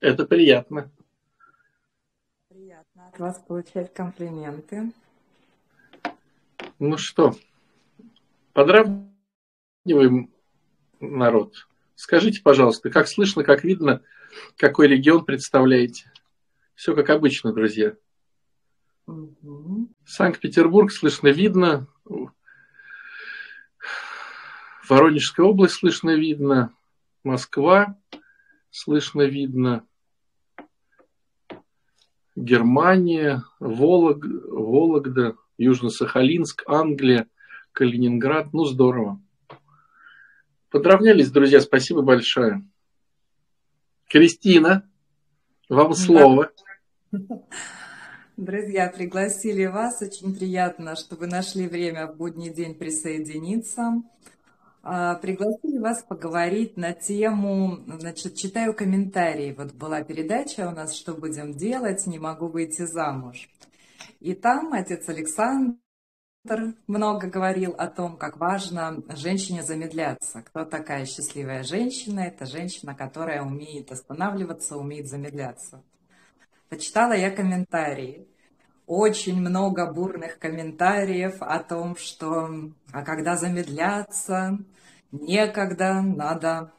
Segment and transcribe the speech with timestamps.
[0.00, 0.90] Это приятно.
[2.48, 4.92] Приятно от вас получать комплименты.
[6.78, 7.34] Ну что,
[8.52, 10.30] подравниваем
[11.00, 11.66] народ.
[11.94, 14.02] Скажите, пожалуйста, как слышно, как видно,
[14.56, 16.12] какой регион представляете?
[16.74, 17.96] Все как обычно, друзья.
[19.06, 19.88] Угу.
[20.04, 21.86] Санкт-Петербург слышно, видно.
[24.88, 26.74] Воронежская область слышно, видно.
[27.24, 27.98] Москва
[28.76, 29.86] слышно, видно.
[32.34, 37.28] Германия, Волог, Вологда, Южно-Сахалинск, Англия,
[37.72, 38.52] Калининград.
[38.52, 39.20] Ну, здорово.
[40.68, 42.62] Подравнялись, друзья, спасибо большое.
[44.08, 44.88] Кристина,
[45.70, 46.52] вам слово.
[48.36, 50.02] Друзья, пригласили вас.
[50.02, 54.02] Очень приятно, что вы нашли время в будний день присоединиться.
[54.88, 59.52] А, пригласили вас поговорить на тему, значит, читаю комментарии.
[59.52, 62.06] Вот была передача у нас «Что будем делать?
[62.06, 63.48] Не могу выйти замуж».
[64.20, 65.74] И там отец Александр
[66.86, 70.42] много говорил о том, как важно женщине замедляться.
[70.42, 72.20] Кто такая счастливая женщина?
[72.20, 75.82] Это женщина, которая умеет останавливаться, умеет замедляться.
[76.68, 78.28] Почитала я комментарии.
[78.86, 84.60] Очень много бурных комментариев о том, что а когда замедляться,
[85.12, 86.72] некогда, надо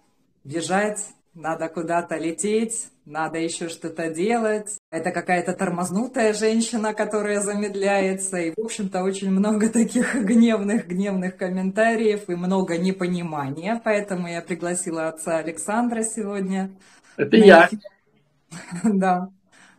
[0.44, 4.78] бежать, надо куда-то лететь, надо еще что-то делать.
[4.92, 8.38] Это какая-то тормознутая женщина, которая замедляется.
[8.38, 13.80] И, в общем-то, очень много таких гневных-гневных комментариев и много непонимания.
[13.84, 16.72] Поэтому я пригласила отца Александра сегодня.
[17.16, 17.70] Это я.
[18.84, 19.30] Да.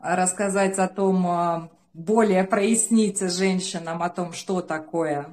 [0.01, 5.27] Рассказать о том, а, более прояснить женщинам о том, что такое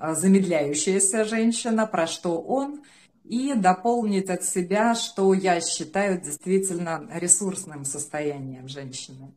[0.00, 2.82] замедляющаяся женщина, про что он–
[3.30, 9.32] и дополнить от себя, что я считаю действительно ресурсным состоянием женщины.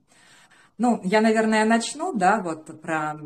[0.79, 3.19] Ну, я, наверное, начну, да, вот про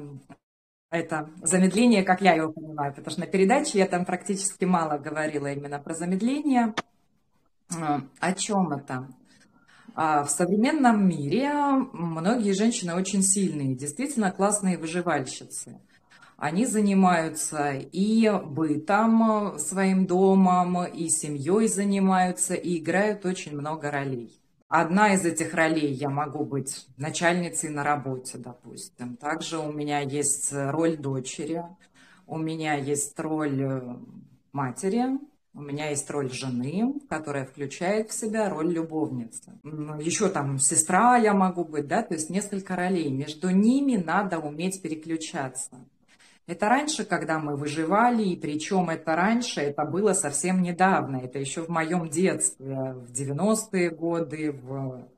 [0.89, 5.51] это замедление, как я его понимаю, потому что на передаче я там практически мало говорила
[5.51, 6.73] именно про замедление.
[7.79, 9.07] А, о чем это?
[9.95, 11.49] А, в современном мире
[11.93, 15.79] многие женщины очень сильные, действительно классные выживальщицы.
[16.37, 24.39] Они занимаются и бытом, своим домом, и семьей занимаются, и играют очень много ролей.
[24.67, 29.17] Одна из этих ролей я могу быть начальницей на работе, допустим.
[29.17, 31.63] Также у меня есть роль дочери,
[32.27, 33.95] у меня есть роль э,
[34.51, 35.05] матери,
[35.55, 39.53] у меня есть роль жены, которая включает в себя роль любовницы.
[39.99, 43.09] Еще там сестра я могу быть, да, то есть несколько ролей.
[43.09, 45.77] Между ними надо уметь переключаться.
[46.47, 51.61] Это раньше, когда мы выживали, и причем это раньше, это было совсем недавно, это еще
[51.63, 55.09] в моем детстве, в 90-е годы, в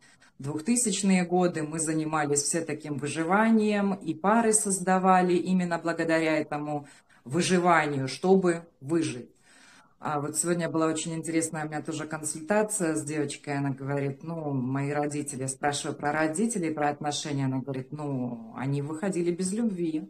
[0.42, 6.88] 2000-е годы мы занимались все таким выживанием, и пары создавали именно благодаря этому
[7.26, 9.30] выживанию, чтобы выжить.
[10.00, 14.52] А вот сегодня была очень интересная у меня тоже консультация с девочкой, она говорит, ну,
[14.52, 20.10] мои родители, я спрашиваю про родителей, про отношения, она говорит, ну, они выходили без любви,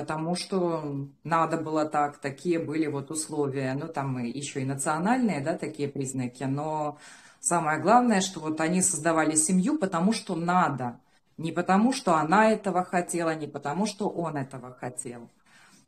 [0.00, 5.58] потому что надо было так, такие были вот условия, ну там еще и национальные, да,
[5.58, 6.96] такие признаки, но
[7.38, 10.98] самое главное, что вот они создавали семью, потому что надо,
[11.36, 15.28] не потому что она этого хотела, не потому что он этого хотел.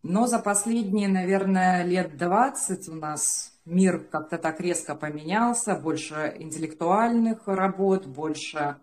[0.03, 7.47] Но за последние, наверное, лет 20 у нас мир как-то так резко поменялся, больше интеллектуальных
[7.47, 8.77] работ, больше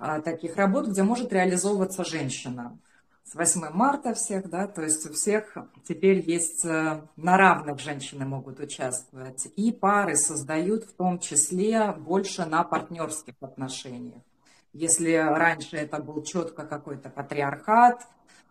[0.00, 2.76] а, таких работ, где может реализовываться женщина
[3.24, 5.56] с 8 марта всех, да, то есть у всех
[5.88, 9.48] теперь есть э, на равных женщины могут участвовать.
[9.56, 14.22] И пары создают в том числе больше на партнерских отношениях.
[14.74, 18.06] Если раньше это был четко какой-то патриархат,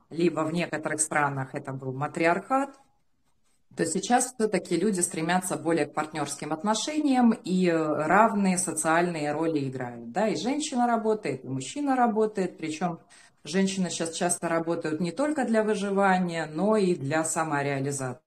[0.09, 2.75] либо в некоторых странах это был матриархат,
[3.75, 10.11] то сейчас все-таки люди стремятся более к партнерским отношениям и равные социальные роли играют.
[10.11, 12.99] Да, и женщина работает, и мужчина работает, причем
[13.45, 18.21] Женщины сейчас часто работают не только для выживания, но и для самореализации.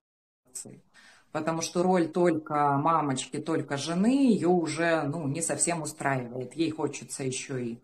[1.31, 6.55] Потому что роль только мамочки, только жены ее уже ну, не совсем устраивает.
[6.55, 7.81] Ей хочется еще и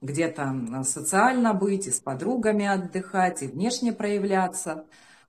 [0.00, 4.86] где-то социально быть, и с подругами отдыхать, и внешне проявляться.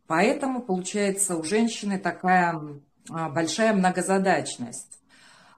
[0.08, 2.62] Поэтому получается у женщины такая
[3.10, 5.01] а, большая многозадачность.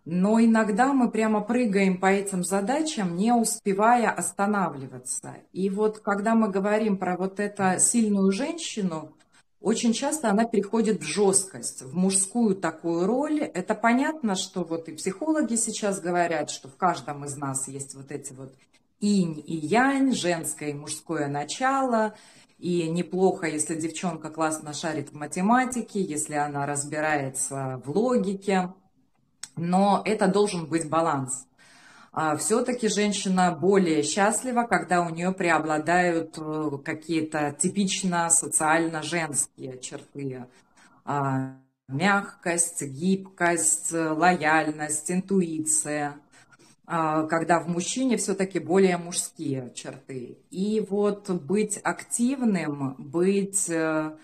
[0.06, 5.36] Но иногда мы прямо прыгаем по этим задачам, не успевая останавливаться.
[5.54, 9.14] И вот когда мы говорим про вот эту сильную женщину,
[9.62, 13.40] очень часто она переходит в жесткость, в мужскую такую роль.
[13.40, 18.12] Это понятно, что вот и психологи сейчас говорят, что в каждом из нас есть вот
[18.12, 18.54] эти вот
[19.00, 22.14] инь и янь, женское и мужское начало.
[22.58, 28.74] И неплохо, если девчонка классно шарит в математике, если она разбирается в логике.
[29.56, 31.48] Но это должен быть баланс.
[32.12, 40.46] А, все-таки женщина более счастлива, когда у нее преобладают э, какие-то типично социально женские черты.
[41.06, 41.56] А,
[41.88, 46.18] мягкость, гибкость, лояльность, интуиция
[46.86, 50.38] а, когда в мужчине все-таки более мужские черты.
[50.52, 54.18] И вот быть активным, быть э,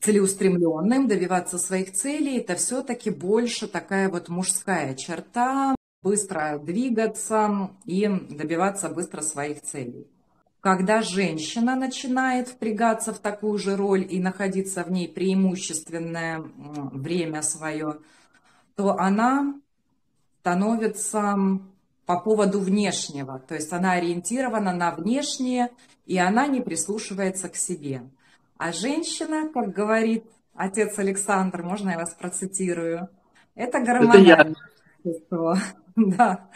[0.00, 8.88] целеустремленным, добиваться своих целей, это все-таки больше такая вот мужская черта, быстро двигаться и добиваться
[8.88, 10.06] быстро своих целей.
[10.60, 17.98] Когда женщина начинает впрягаться в такую же роль и находиться в ней преимущественное время свое,
[18.76, 19.54] то она
[20.40, 21.36] становится
[22.06, 25.70] по поводу внешнего, то есть она ориентирована на внешнее,
[26.06, 28.02] и она не прислушивается к себе.
[28.60, 33.08] А женщина, как говорит отец Александр, можно я вас процитирую,
[33.54, 34.54] это гормональное
[35.02, 35.56] существо.
[35.96, 36.50] Да.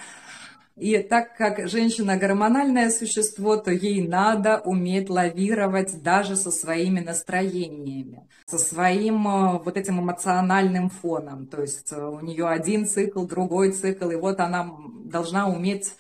[0.77, 8.29] И так как женщина гормональное существо, то ей надо уметь лавировать даже со своими настроениями,
[8.45, 11.47] со своим э, вот этим эмоциональным фоном.
[11.47, 14.71] То есть э, у нее один цикл, другой цикл, и вот она
[15.05, 15.95] должна уметь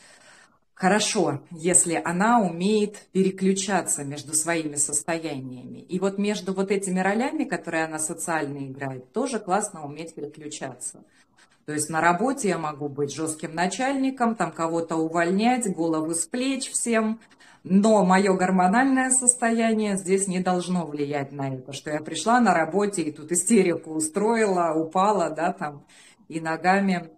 [0.84, 5.78] хорошо, если она умеет переключаться между своими состояниями.
[5.78, 11.02] И вот между вот этими ролями, которые она социально играет, тоже классно уметь переключаться.
[11.64, 16.70] То есть на работе я могу быть жестким начальником, там кого-то увольнять, голову с плеч
[16.70, 17.18] всем,
[17.62, 23.00] но мое гормональное состояние здесь не должно влиять на это, что я пришла на работе
[23.00, 25.82] и тут истерику устроила, упала, да, там,
[26.28, 27.08] и ногами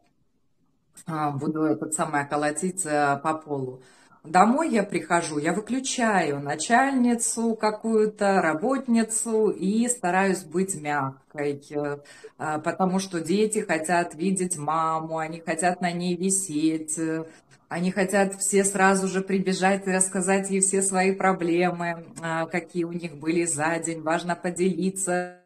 [1.07, 3.83] буду этот самое колотить э, по полу.
[4.29, 11.99] Домой я прихожу, я выключаю начальницу какую-то, работницу и стараюсь быть мягкой, э,
[12.37, 17.25] а, потому что дети хотят видеть маму, они хотят на ней висеть, э,
[17.69, 22.93] они хотят все сразу же прибежать и рассказать ей все свои проблемы, а, какие у
[22.93, 25.41] них были за день, важно поделиться,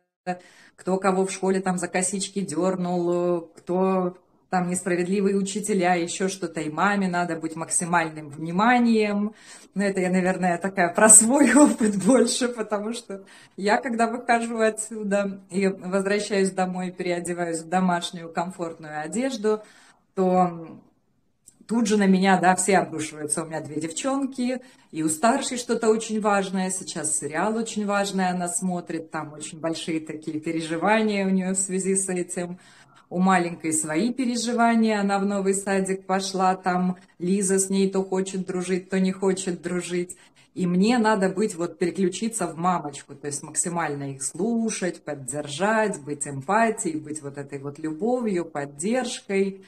[0.76, 4.16] кто кого в школе там за косички дернул, кто
[4.50, 9.32] там несправедливые учителя, еще что-то, и маме надо быть максимальным вниманием.
[9.74, 13.24] Но это я, наверное, такая про свой опыт больше, потому что
[13.56, 19.62] я, когда выхожу отсюда и возвращаюсь домой, переодеваюсь в домашнюю комфортную одежду,
[20.16, 20.80] то
[21.68, 23.44] тут же на меня, да, все обрушиваются.
[23.44, 24.60] У меня две девчонки,
[24.90, 26.68] и у старшей что-то очень важное.
[26.70, 31.94] Сейчас сериал очень важный она смотрит, там очень большие такие переживания у нее в связи
[31.94, 32.58] с этим.
[33.10, 38.46] У маленькой свои переживания, она в новый садик пошла, там Лиза с ней то хочет
[38.46, 40.16] дружить, то не хочет дружить.
[40.54, 46.28] И мне надо быть, вот переключиться в мамочку, то есть максимально их слушать, поддержать, быть
[46.28, 49.64] эмпатией, быть вот этой вот любовью, поддержкой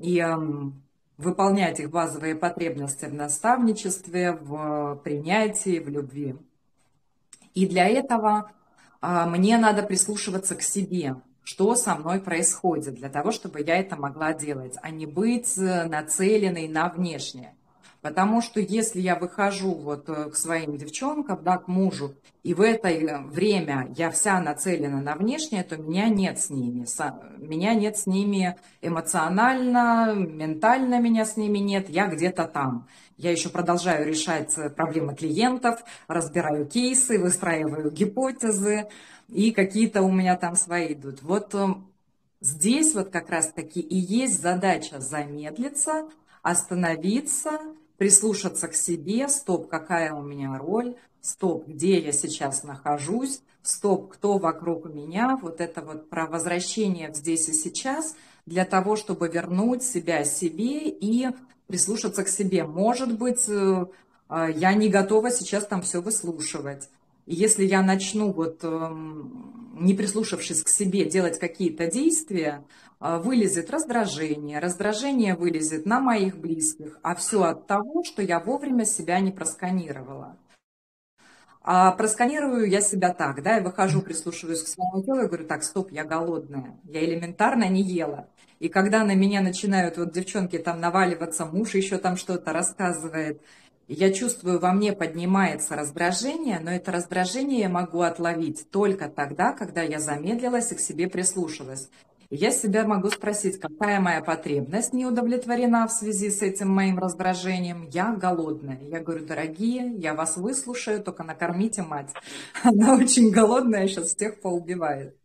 [0.00, 0.82] и эм,
[1.18, 6.34] выполнять их базовые потребности в наставничестве, в принятии, в любви.
[7.52, 8.52] И для этого
[9.02, 11.16] э, мне надо прислушиваться к себе,
[11.50, 15.84] что со мной происходит, для того, чтобы я это могла делать, а не быть э,
[15.86, 17.56] нацеленной на внешнее.
[18.02, 22.14] Потому что если я выхожу вот э, к своим девчонкам, да, к мужу,
[22.44, 26.86] и в это э, время я вся нацелена на внешнее, то меня нет с ними.
[27.38, 32.86] Меня нет с ними эмоционально, ментально меня с ними нет, я где-то там.
[33.16, 38.86] Я еще продолжаю решать проблемы клиентов, разбираю кейсы, выстраиваю гипотезы,
[39.32, 41.22] и какие-то у меня там свои идут.
[41.22, 41.90] Вот эм,
[42.40, 46.08] здесь вот как раз-таки и есть задача замедлиться,
[46.42, 47.60] остановиться,
[47.96, 54.38] прислушаться к себе, стоп, какая у меня роль, стоп, где я сейчас нахожусь, стоп, кто
[54.38, 60.24] вокруг меня, вот это вот про возвращение здесь и сейчас, для того, чтобы вернуть себя
[60.24, 61.28] себе и
[61.66, 62.64] прислушаться к себе.
[62.64, 63.86] Может быть, э,
[64.28, 66.88] э, я не готова сейчас там все выслушивать.
[67.32, 72.64] Если я начну, вот, эм, не прислушавшись к себе, делать какие-то действия,
[73.00, 78.84] э, вылезет раздражение, раздражение вылезет на моих близких, а все от того, что я вовремя
[78.84, 80.36] себя не просканировала.
[81.62, 85.62] А просканирую я себя так, да, я выхожу, прислушиваюсь к своему телу и говорю, так,
[85.62, 88.28] стоп, я голодная, я элементарно не ела.
[88.58, 93.40] И когда на меня начинают вот девчонки там наваливаться, муж еще там что-то рассказывает,
[93.92, 99.82] Я чувствую, во мне поднимается раздражение, но это раздражение я могу отловить только тогда, когда
[99.82, 101.90] я замедлилась и к себе прислушалась.
[102.30, 107.88] Я себя могу спросить, какая моя потребность не удовлетворена в связи с этим моим раздражением.
[107.90, 108.78] Я голодная.
[108.80, 112.10] Я говорю, дорогие, я вас выслушаю, только накормите мать.
[112.62, 115.19] Она очень голодная, сейчас всех поубивает.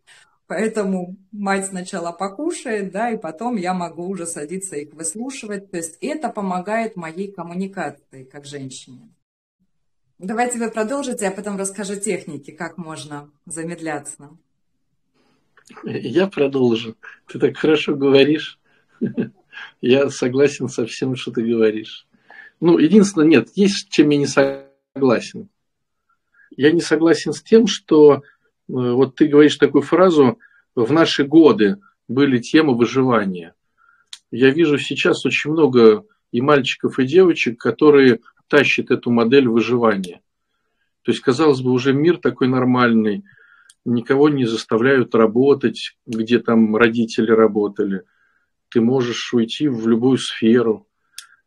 [0.48, 5.72] Поэтому мать сначала покушает, да, и потом я могу уже садиться их выслушивать.
[5.72, 9.10] То есть это помогает моей коммуникации как женщине.
[10.20, 14.30] Давайте вы продолжите, а потом расскажу техники, как можно замедляться.
[15.84, 16.96] Я продолжу.
[17.28, 18.60] Ты так хорошо говоришь.
[19.82, 22.08] Я согласен со всем, что ты говоришь.
[22.60, 25.50] Ну, единственное, нет, есть с чем я не согласен.
[26.56, 28.22] Я не согласен с тем, что
[28.68, 30.40] вот ты говоришь такую фразу,
[30.76, 33.54] в наши годы были темы выживания.
[34.32, 40.22] Я вижу сейчас очень много и мальчиков, и девочек, которые тащат эту модель выживания.
[41.04, 43.24] То есть, казалось бы, уже мир такой нормальный,
[43.86, 48.04] никого не заставляют работать, где там родители работали.
[48.70, 50.88] Ты можешь уйти в любую сферу.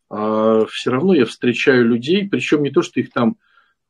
[0.08, 3.36] А все равно я встречаю людей, причем не то, что их там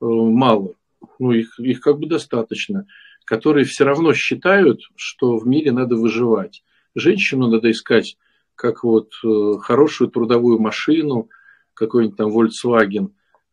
[0.00, 0.74] э, мало,
[1.18, 2.86] ну их, их как бы достаточно,
[3.28, 6.64] которые все равно считают, что в мире надо выживать.
[6.94, 8.16] Женщину надо искать
[8.54, 11.28] как вот э, хорошую трудовую машину,
[11.74, 13.10] какой-нибудь там Volkswagen,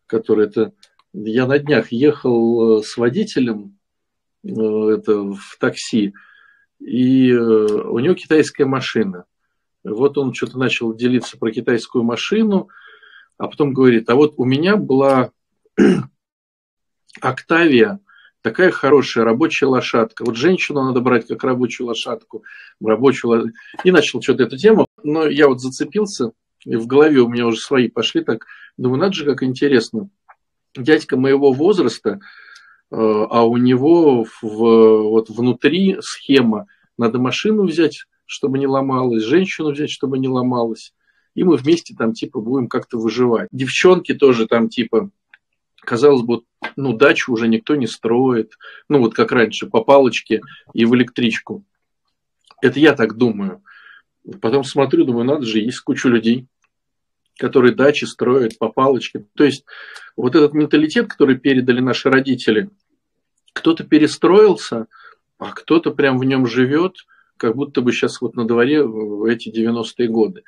[0.07, 0.73] который это...
[1.13, 3.75] Я на днях ехал э, с водителем
[4.45, 6.13] Э, это в такси,
[6.79, 9.25] и у него китайская машина.
[9.83, 12.69] Вот он что-то начал делиться про китайскую машину,
[13.37, 15.31] а потом говорит, а вот у меня была
[17.21, 17.99] Октавия,
[18.45, 20.23] такая хорошая рабочая лошадка.
[20.23, 22.43] Вот женщину надо брать как рабочую лошадку,
[22.81, 23.51] рабочую
[23.83, 26.31] И начал что-то эту тему, но я вот зацепился,
[26.63, 28.45] и в голове у меня уже свои пошли так.
[28.77, 30.09] Думаю, надо же, как интересно.
[30.75, 32.19] Дядька моего возраста,
[32.91, 39.71] Э, а у него в, вот внутри схема надо машину взять, чтобы не ломалась, женщину
[39.71, 40.93] взять, чтобы не ломалась,
[41.33, 43.49] и мы вместе там типа будем как-то выживать.
[43.51, 45.09] Девчонки тоже там типа,
[45.85, 46.41] казалось бы,
[46.75, 48.57] ну дачу уже никто не строит,
[48.89, 50.41] ну вот как раньше, по палочке
[50.73, 51.63] и в электричку.
[52.61, 53.63] Это я так думаю.
[54.41, 56.47] Потом смотрю, думаю, надо же, есть куча людей,
[57.37, 59.25] которые дачи строят по палочке.
[59.35, 59.65] То есть
[60.15, 62.69] вот этот менталитет, который передали наши родители–
[63.55, 64.87] кто-то перестроился,
[65.39, 66.97] а кто-то прям в нем живет,
[67.37, 70.43] как будто бы сейчас вот на дворе в эти 90-е годы.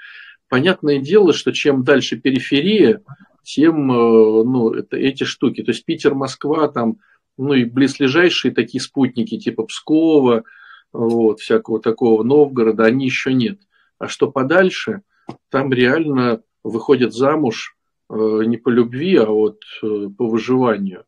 [0.49, 3.01] Понятное дело, что чем дальше периферия,
[3.47, 5.63] тем э, ну, это, эти штуки.
[5.63, 6.97] То есть Питер, Москва, там,
[7.37, 10.43] ну и близлежащие такие спутники типа Пскова,
[10.91, 13.59] вот, всякого такого Новгорода, они еще нет.
[13.99, 15.01] А что подальше,
[15.49, 17.77] там реально выходят замуж
[18.09, 18.13] э,
[18.45, 21.05] не по любви, а вот э, по выживанию.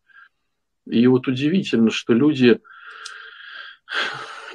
[0.86, 2.62] И вот удивительно, что люди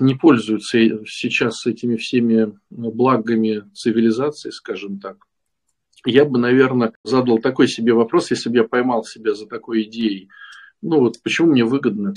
[0.01, 5.19] не пользуются сейчас этими всеми благами цивилизации, скажем так.
[6.05, 10.29] Я бы, наверное, задал такой себе вопрос, если бы я поймал себя за такой идеей.
[10.83, 12.13] Ну вот почему мне выгодно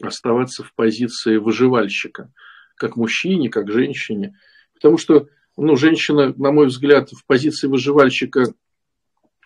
[0.00, 2.32] оставаться в позиции выживальщика,
[2.76, 4.36] как мужчине, как женщине.
[4.74, 8.54] Потому что ну, женщина, на мой взгляд, в позиции выживальщика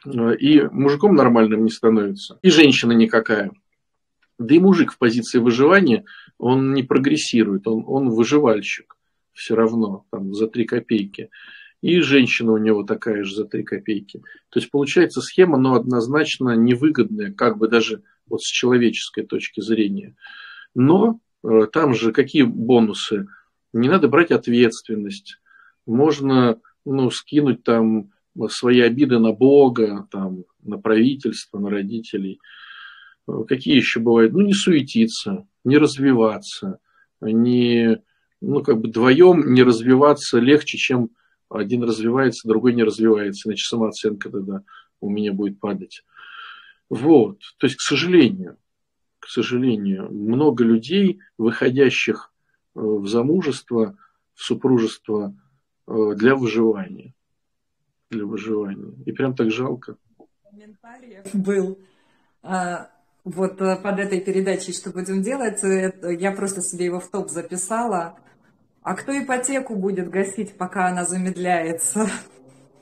[0.06, 3.52] э, и мужиком нормальным не становится, и женщина никакая.
[4.38, 6.04] Да и мужик в позиции выживания,
[6.38, 8.96] он не прогрессирует, он, он выживальщик
[9.32, 11.30] все равно, там, за три копейки.
[11.80, 14.18] И женщина у него такая же за три копейки.
[14.50, 20.16] То есть получается схема, но однозначно невыгодная, как бы даже вот с человеческой точки зрения.
[20.74, 23.26] Но э, там же какие бонусы?
[23.72, 25.38] Не надо брать ответственность.
[25.86, 28.10] Можно ну, скинуть там
[28.48, 32.40] свои обиды на Бога, там, на правительство, на родителей–
[33.46, 34.32] Какие еще бывают?
[34.32, 36.78] Ну, не суетиться, не развиваться,
[37.20, 38.00] не,
[38.40, 41.10] ну, как бы вдвоем не развиваться легче, чем
[41.48, 44.62] один развивается, другой не развивается, иначе самооценка тогда
[45.00, 46.04] у меня будет падать.
[46.90, 48.56] Вот, то есть, к сожалению,
[49.28, 52.32] к сожалению, много людей, выходящих
[52.74, 53.98] э, в замужество,
[54.34, 55.36] в супружество
[55.86, 57.14] э, для выживания.
[58.10, 58.94] Для выживания.
[59.04, 59.96] И прям так жалко.
[60.50, 61.78] Комментариев был
[62.42, 62.90] а,
[63.24, 68.18] вот э, под этой передачей «Что будем делать?» я просто себе его в топ записала.
[68.88, 72.08] А кто ипотеку будет гасить, пока она замедляется?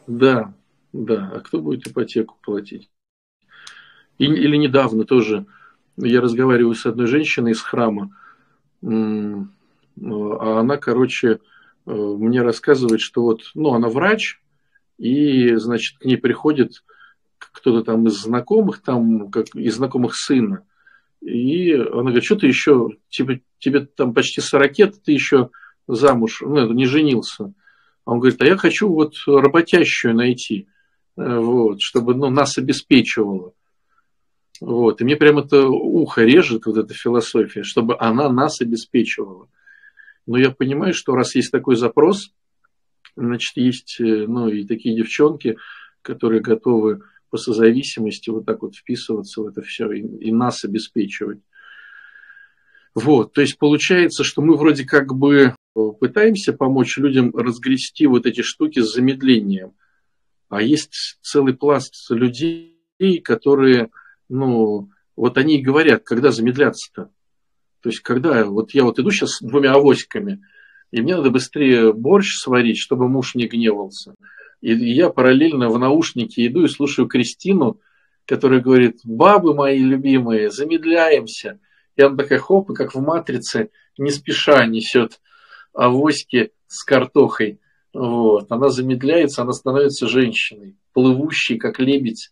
[0.07, 0.55] Да,
[0.93, 1.33] да.
[1.35, 2.89] А кто будет ипотеку платить?
[4.17, 5.47] И, или недавно тоже
[5.97, 8.17] я разговариваю с одной женщиной из храма,
[8.85, 8.87] а
[9.97, 11.41] она, короче,
[11.87, 14.41] э, мне рассказывает, что вот, ну, она врач,
[14.99, 16.85] и, значит, к ней приходит
[17.39, 20.63] кто-то там из знакомых, там, как из знакомых сына.
[21.21, 24.73] И она говорит, что ты еще, типа, тебе там почти 40
[25.05, 25.51] ты еще
[25.87, 27.53] замуж, ну, не женился.
[28.05, 30.69] А он говорит, а я хочу вот работящую найти,
[31.17, 33.53] э, вот, чтобы ну, нас обеспечивала.
[34.61, 35.01] Вот.
[35.01, 39.49] И мне прямо это ухо режет, вот эта философия, чтобы она нас обеспечивала.
[40.27, 42.31] Но я понимаю, что раз есть такой запрос,
[43.17, 45.57] значит, есть э, ну, и такие девчонки,
[46.03, 47.01] которые готовы
[47.31, 51.41] по созависимости вот так вот вписываться в это все и, и нас обеспечивать.
[52.97, 55.55] Вот, то есть получается, что мы вроде как бы
[56.01, 59.75] пытаемся помочь людям разгрести вот эти штуки с замедлением.
[60.49, 62.81] А есть целый пласт людей,
[63.23, 63.91] которые,
[64.31, 67.11] ну, вот они и говорят, когда замедляться-то.
[67.83, 70.41] То есть, когда вот я вот иду сейчас двумя авоськами,
[70.91, 74.15] и мне надо быстрее борщ сварить, чтобы муж не гневался.
[74.63, 77.79] И я параллельно в наушнике иду и слушаю Кристину,
[78.25, 81.61] которая говорит, бабы мои любимые, замедляемся.
[81.97, 85.21] И и как в «Матрице», не спеша несет
[85.73, 87.61] авоськи с картохой.
[87.93, 88.51] Вот.
[88.51, 92.31] Она замедляется, она становится женщиной, плывущей, как лебедь,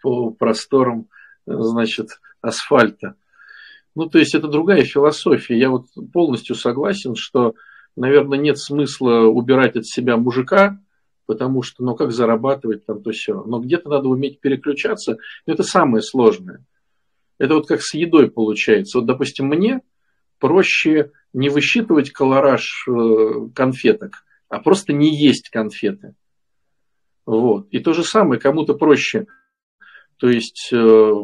[0.00, 1.08] по просторам
[1.46, 3.14] значит, асфальта.
[3.94, 5.58] Ну, то есть это другая философия.
[5.58, 7.54] Я вот полностью согласен, что,
[7.94, 10.80] наверное, нет смысла убирать от себя мужика,
[11.26, 13.42] потому что, ну, как зарабатывать там то все.
[13.44, 15.18] Но где-то надо уметь переключаться.
[15.44, 16.64] Это самое сложное.
[17.42, 18.98] Это вот как с едой получается.
[18.98, 19.80] Вот, допустим, мне
[20.38, 26.14] проще не высчитывать колораж э, конфеток, а просто не есть конфеты.
[27.26, 27.66] Вот.
[27.72, 29.26] И то же самое, кому-то проще.
[30.18, 30.76] То есть, э,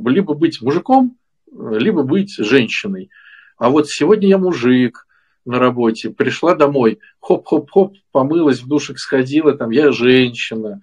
[0.06, 1.16] либо быть мужиком,
[1.52, 3.10] либо быть женщиной.
[3.56, 5.06] А вот сегодня я мужик
[5.44, 10.82] на работе, пришла домой, хоп-хоп-хоп, помылась, в душик сходила, там, я женщина.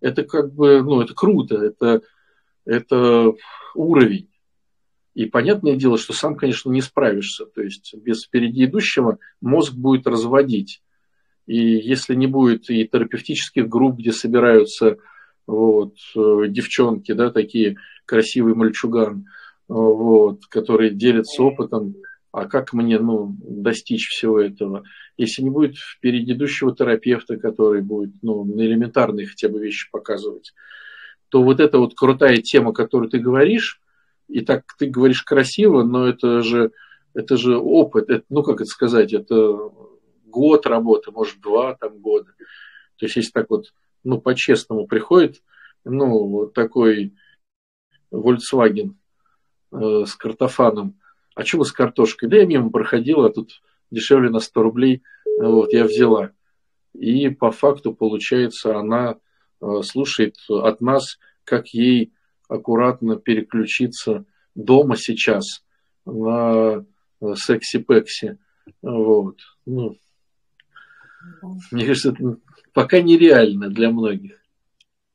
[0.00, 2.02] Это как бы, ну, это круто, это,
[2.64, 3.32] это
[3.74, 4.28] уровень.
[5.16, 7.46] И понятное дело, что сам, конечно, не справишься.
[7.46, 10.82] То есть без впереди идущего мозг будет разводить.
[11.46, 14.98] И если не будет и терапевтических групп, где собираются
[15.46, 19.24] вот, э, девчонки, да, такие красивые мальчуган,
[19.68, 21.96] вот, которые делятся опытом,
[22.30, 24.84] а как мне ну, достичь всего этого?
[25.16, 30.52] Если не будет впереди идущего терапевта, который будет ну, на элементарные хотя бы вещи показывать,
[31.30, 33.80] то вот эта вот крутая тема, которую ты говоришь,
[34.28, 36.72] и так ты говоришь красиво, но это же,
[37.14, 39.70] это же опыт, это, ну как это сказать, это
[40.24, 42.32] год работы, может два там года.
[42.96, 43.72] То есть если так вот,
[44.04, 45.42] ну по-честному приходит,
[45.84, 47.14] ну вот такой
[48.12, 48.94] Volkswagen
[49.72, 50.98] э, с картофаном,
[51.34, 52.28] а вы с картошкой?
[52.28, 55.02] Да я мимо проходила, а тут дешевле на 100 рублей,
[55.38, 56.30] вот я взяла.
[56.94, 59.16] И по факту получается, она
[59.60, 62.12] э, слушает от нас, как ей
[62.48, 65.62] аккуратно переключиться дома сейчас
[66.04, 66.84] на
[67.20, 68.38] э, секси-пекси.
[68.82, 69.38] Вот.
[69.64, 69.96] Ну,
[71.70, 72.36] мне кажется, это
[72.72, 74.38] пока нереально для многих.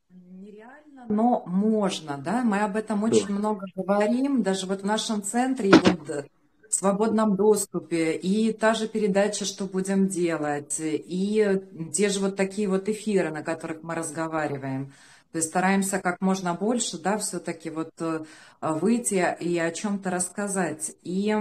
[0.10, 3.34] Нереально, но можно, да, мы об этом очень да.
[3.34, 6.26] много говорим, даже вот в нашем центре, и вот
[6.70, 11.62] в свободном доступе, и та же передача «Что будем делать», и
[11.94, 14.94] те же вот такие вот эфиры, на которых мы разговариваем–
[15.32, 18.24] то есть стараемся как можно больше, да, все-таки вот э,
[18.62, 20.91] выйти и о чем-то рассказать.
[21.04, 21.36] И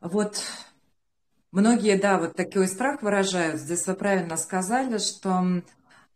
[0.00, 0.42] вот
[1.52, 3.60] многие, да, вот такой страх выражают.
[3.60, 5.62] Здесь вы правильно сказали, что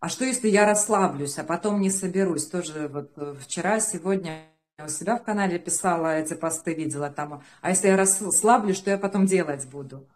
[0.01, 2.47] а что если я расслаблюсь, а потом не соберусь?
[2.47, 4.47] Тоже вот э, вчера, сегодня
[4.79, 8.99] у себя в канале писала эти посты, видела там, а если я расслаблюсь, что я
[8.99, 10.07] потом делать буду?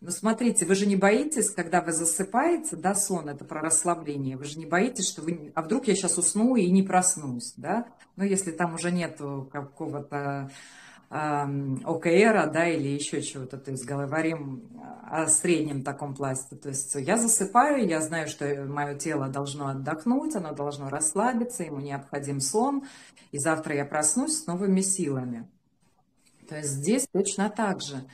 [0.00, 4.44] Но смотрите, вы же не боитесь, когда вы засыпаете, да, сон, это про расслабление, вы
[4.44, 7.88] же не боитесь, что вы, а вдруг я сейчас усну и не проснусь, да?
[8.14, 10.50] Ну, если там уже нету какого-то
[11.10, 14.70] ОКРа, да, или еще чего-то, то есть говорим
[15.10, 16.54] о среднем таком пласте.
[16.54, 21.80] То есть я засыпаю, я знаю, что мое тело должно отдохнуть, оно должно расслабиться, ему
[21.80, 22.84] необходим сон,
[23.32, 25.48] и завтра я проснусь с новыми силами.
[26.48, 28.04] То есть здесь точно так же.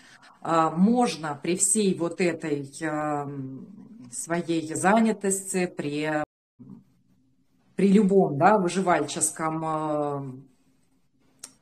[0.40, 2.64] А, можно при всей вот этой
[4.12, 6.24] своей занятости, при,
[7.76, 10.44] при любом да, выживальческом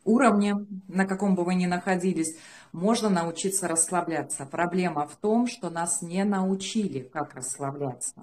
[0.05, 2.37] уровне, на каком бы вы ни находились,
[2.73, 4.47] можно научиться расслабляться.
[4.47, 8.15] Проблема в том, что нас не научили, как расслабляться.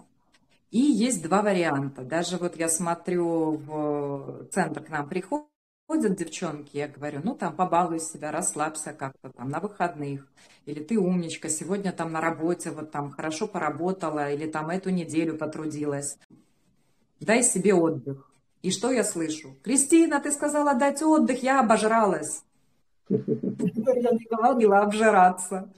[0.71, 2.03] И есть два варианта.
[2.03, 5.48] Даже вот я смотрю, в центр к нам приходит,
[5.89, 10.27] Ходят девчонки, я говорю, ну там побалуй себя, расслабься как-то там на выходных.
[10.67, 15.35] Или ты умничка, сегодня там на работе вот там хорошо поработала, или там эту неделю
[15.35, 16.19] потрудилась.
[17.19, 18.31] Дай себе отдых.
[18.61, 19.55] И что я слышу?
[19.63, 22.43] Кристина, ты сказала дать отдых, я обожралась.
[23.09, 25.73] Я не говорила обжираться.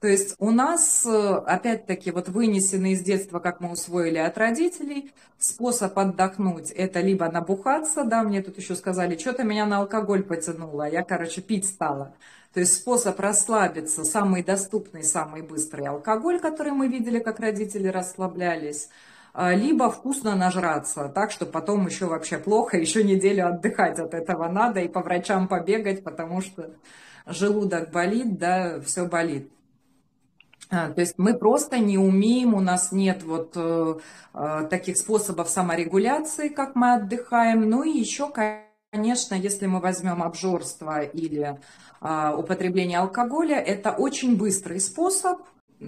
[0.00, 5.12] То есть у нас, э, опять-таки, вот вынесенный из детства, как мы усвоили от родителей,
[5.38, 10.88] способ отдохнуть– это либо набухаться, да, мне тут еще сказали, что-то меня на алкоголь потянуло,
[10.88, 12.14] я, короче, пить стала.
[12.54, 18.88] То есть способ расслабиться, самый доступный, самый быстрый алкоголь, который мы видели, как родители расслаблялись,
[19.34, 24.48] а, либо вкусно нажраться, так что потом еще вообще плохо, еще неделю отдыхать от этого
[24.48, 26.70] надо и по врачам побегать, потому что
[27.26, 29.50] желудок болит, да, все болит.
[30.70, 33.98] А, то есть мы просто не умеем, у нас нет вот э,
[34.34, 37.68] э, таких способов саморегуляции, как мы отдыхаем.
[37.68, 41.58] Ну и еще, конечно, если мы возьмем обжорство или
[42.00, 45.40] э, употребление алкоголя, это очень быстрый способ,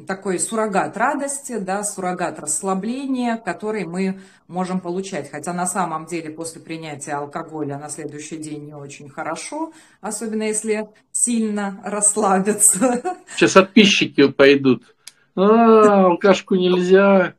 [0.07, 5.31] такой суррогат радости, да, суррогат расслабления, который мы можем получать.
[5.31, 10.89] Хотя на самом деле после принятия алкоголя на следующий день не очень хорошо, особенно если
[11.13, 13.03] сильно расслабиться.
[13.35, 14.95] Сейчас подписчики пойдут.
[15.35, 17.35] А, алкашку нельзя.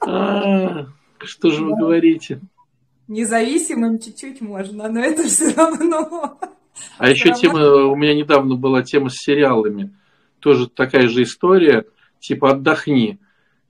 [0.00, 0.86] А,
[1.18, 2.40] что же вы говорите?
[3.08, 6.38] Независимым чуть-чуть можно, но это все равно.
[6.98, 9.92] А еще тема, у меня недавно была тема с сериалами
[10.40, 11.86] тоже такая же история,
[12.18, 13.20] типа отдохни.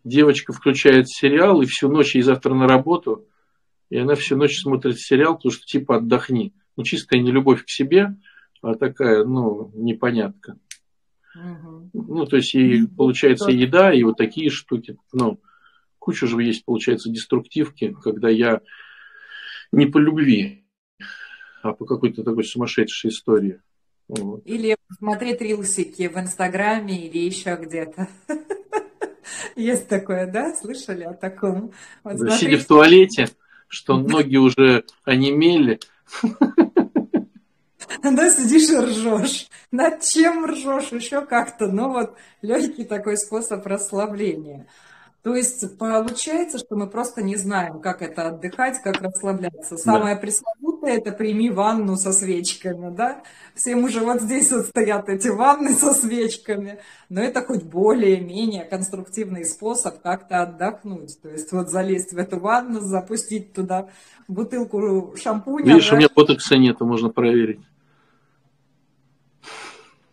[0.05, 3.27] Девочка включает сериал и всю ночь, и завтра на работу,
[3.91, 6.55] и она всю ночь смотрит сериал, потому что типа отдохни.
[6.77, 8.17] Ну, чистая не любовь к себе,
[8.63, 10.57] а такая, ну, непонятка.
[11.35, 11.91] Угу.
[11.93, 14.97] Ну, то есть, и получается еда, и вот такие штуки.
[15.13, 15.41] Ну,
[15.99, 18.61] куча же есть, получается, деструктивки, когда я
[19.73, 20.65] не по любви,
[21.63, 23.61] а по какой-то такой сумасшедшей истории.
[24.11, 24.43] Вот.
[24.45, 28.09] Или смотреть рилсики в Инстаграме или еще где-то.
[29.57, 30.55] Есть такое, да?
[30.55, 31.73] Слышали о таком?
[32.03, 33.29] Вот да, Сидя в туалете,
[33.69, 35.81] что ноги уже онемели.
[38.03, 39.49] Да, сидишь и ржешь.
[39.73, 40.93] Над чем ржешь?
[40.93, 41.67] Еще как-то.
[41.67, 44.69] Ну вот легкий такой способ расслабления.
[45.23, 49.77] То есть получается, что мы просто не знаем, как это отдыхать, как расслабляться.
[49.77, 50.21] Самое да.
[50.21, 53.23] пресловутое– это прими ванну со свечками, да?
[53.55, 59.45] Всем уже вот здесь вот стоят эти ванны со свечками, но это хоть более-менее конструктивный
[59.45, 61.21] способ как-то отдохнуть.
[61.21, 63.89] То есть вот залезть в эту ванну, запустить туда
[64.29, 65.75] бутылку шампуня.
[65.75, 65.95] Видишь, да?
[65.95, 67.61] у меня ботокса нет, можно проверить.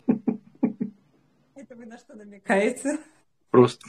[0.08, 3.00] Это вы на что намекаете?
[3.52, 3.88] Просто.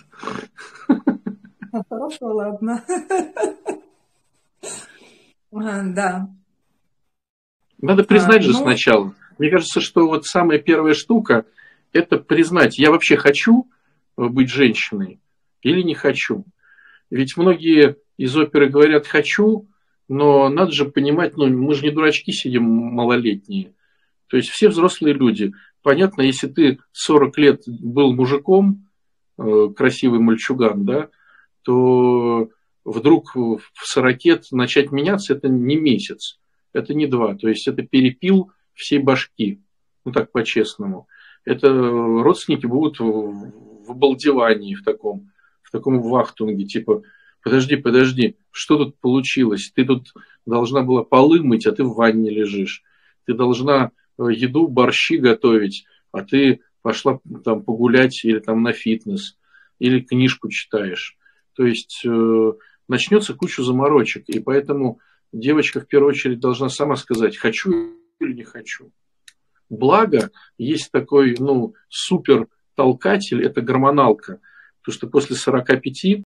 [1.89, 2.85] Хорошо, ладно.
[5.51, 6.29] Да.
[7.81, 8.59] Надо признать а, же ну...
[8.59, 9.15] сначала.
[9.39, 11.45] Мне кажется, что вот самая первая штука–
[11.93, 13.69] это признать, я вообще хочу
[14.17, 15.21] быть женщиной
[15.63, 16.45] или не хочу.
[17.11, 19.69] Ведь многие из оперы говорят «хочу»,
[20.09, 23.75] но надо же понимать, ну, мы же не дурачки сидим малолетние.
[24.27, 25.53] То есть все взрослые люди.
[25.83, 28.89] Понятно, если ты 40 лет был мужиком,
[29.39, 31.11] Э, красивый мальчуган, да,
[31.63, 32.49] то
[32.85, 36.41] вдруг в сорокет начать меняться, это не месяц,
[36.73, 37.35] это не два.
[37.35, 39.61] То есть это перепил всей башки,
[40.05, 41.09] ну так по-честному.
[41.45, 45.31] Это родственники будут в обалдевании в таком,
[45.63, 47.03] в таком вахтунге, типа,
[47.43, 49.73] подожди, подожди, что тут получилось?
[49.75, 50.13] Ты тут
[50.47, 52.83] должна была полы мыть, а ты в ванне лежишь.
[53.25, 59.39] Ты должна э, еду, борщи готовить, а ты пошла там погулять или там на фитнес,
[59.79, 61.17] или книжку читаешь.
[61.55, 62.53] То есть э,
[62.89, 65.01] начнется куча заморочек, и поэтому
[65.33, 68.93] девочка в первую очередь должна сама сказать, хочу или не хочу.
[69.69, 74.41] Благо, есть такой, ну, супер толкатель, это гормоналка,
[74.81, 76.25] потому что после 45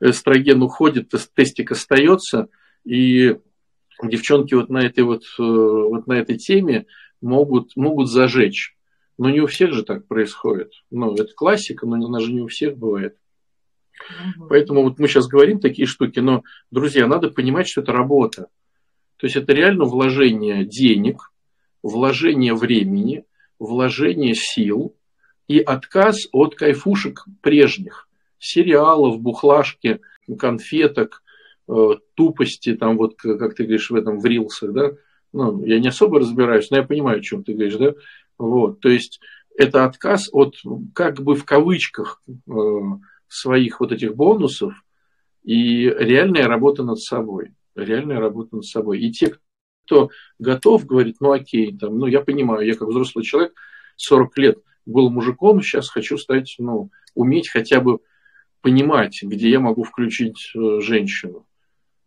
[0.00, 2.48] эстроген уходит, тестик остается,
[2.84, 3.38] и
[4.02, 6.86] девчонки вот на этой вот, э, вот на этой теме
[7.20, 8.76] могут, могут зажечь.
[9.18, 10.72] Но не у всех же так происходит.
[10.90, 13.16] Ну, это классика, но она же не у всех бывает.
[14.48, 18.48] Поэтому вот мы сейчас говорим такие штуки, но, друзья, надо понимать, что это работа.
[19.16, 21.32] То есть это реально вложение денег,
[21.82, 23.24] вложение времени,
[23.58, 24.94] вложение сил
[25.48, 28.08] и отказ от кайфушек прежних.
[28.38, 30.00] Сериалов, бухлашки,
[30.38, 31.22] конфеток,
[31.68, 34.92] э, тупости, там вот, как ты говоришь, в этом в да,
[35.32, 37.94] ну, я не особо разбираюсь, но я понимаю, о чем ты говоришь, да,
[38.38, 39.20] вот, то есть
[39.56, 40.56] это отказ от,
[40.94, 42.52] как бы в кавычках, э,
[43.36, 44.74] своих вот этих бонусов
[45.42, 47.52] и реальная работа над собой.
[47.74, 49.00] Реальная работа над собой.
[49.00, 49.34] И те,
[49.84, 53.54] кто готов, говорит, ну окей, там, ну я понимаю, я как взрослый человек,
[53.96, 57.98] 40 лет был мужиком, сейчас хочу стать, ну, уметь хотя бы
[58.60, 61.46] понимать, где я могу включить э, женщину.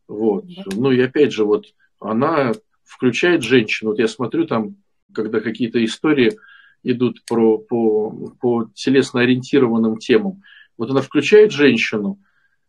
[0.08, 0.46] Вот.
[0.76, 1.66] Ну и опять же, вот
[2.00, 3.92] она включает женщину.
[3.92, 4.76] Вот я смотрю там,
[5.14, 6.38] когда какие-то истории
[6.84, 8.12] идут про, по,
[8.42, 10.42] по телесно ориентированным темам.
[10.80, 12.20] Вот она включает женщину,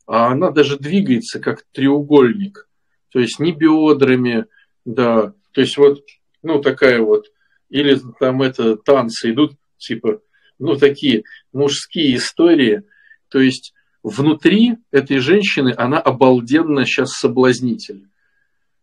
[0.05, 2.69] а она даже двигается как треугольник.
[3.13, 4.47] То есть не бедрами,
[4.85, 5.33] да.
[5.53, 6.05] То есть вот,
[6.43, 7.27] ну, такая вот.
[7.69, 10.21] Или там это танцы идут, типа,
[10.59, 12.83] ну, такие мужские истории.
[13.29, 18.09] То есть внутри этой женщины она обалденно сейчас соблазнитель.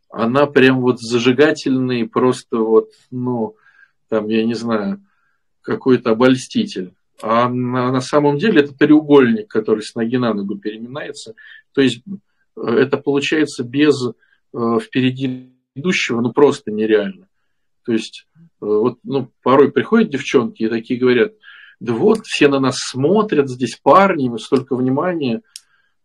[0.10, 3.58] Она прям вот зажигательный, просто вот, ну,
[4.08, 5.04] там, я не знаю,
[5.64, 6.94] какой-то обольститель.
[7.22, 11.34] А на, самом деле это треугольник, который с ноги на ногу переминается.
[11.74, 12.04] То есть
[12.56, 17.28] э, это получается без э, впереди идущего, ну просто нереально.
[17.86, 21.34] То есть э, вот ну, порой приходят девчонки и такие говорят,
[21.80, 25.42] да вот все на нас смотрят, здесь парни, столько внимания.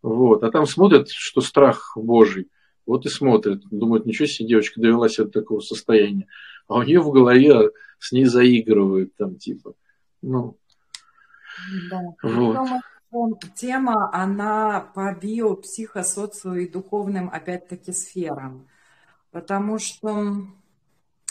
[0.01, 0.43] Вот.
[0.43, 2.49] А там смотрят, что страх Божий.
[2.85, 3.61] Вот и смотрят.
[3.71, 6.27] Думают, ничего себе, девочка довела себя до такого состояния.
[6.67, 9.73] А у нее в голове с ней заигрывают там типа.
[10.21, 10.57] Ну,
[11.89, 12.81] да.
[13.11, 13.39] Вот.
[13.53, 18.67] Тема, она по био, психосоцио и духовным, опять-таки, сферам.
[19.31, 20.37] Потому что,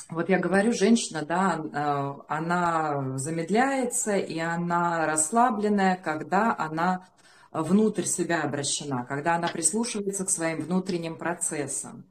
[0.08, 7.08] вот я говорю, женщина, да, э, она замедляется, и она расслабленная, когда она
[7.50, 12.04] внутрь себя обращена, когда она прислушивается к своим внутренним процессам.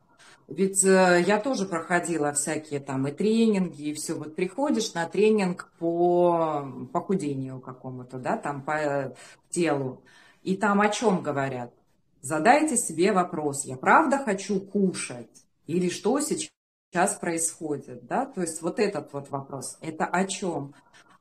[0.51, 4.15] Ведь э, я тоже проходила всякие там и тренинги, и все.
[4.15, 9.15] Вот приходишь на тренинг по похудению какому-то, да, там по
[9.49, 10.01] телу,
[10.43, 11.73] и там о чем говорят?
[12.21, 15.45] Задайте себе вопрос, я правда хочу кушать?
[15.67, 18.25] Или что сейчас происходит, да?
[18.25, 20.73] То есть вот этот вот вопрос, это о чем?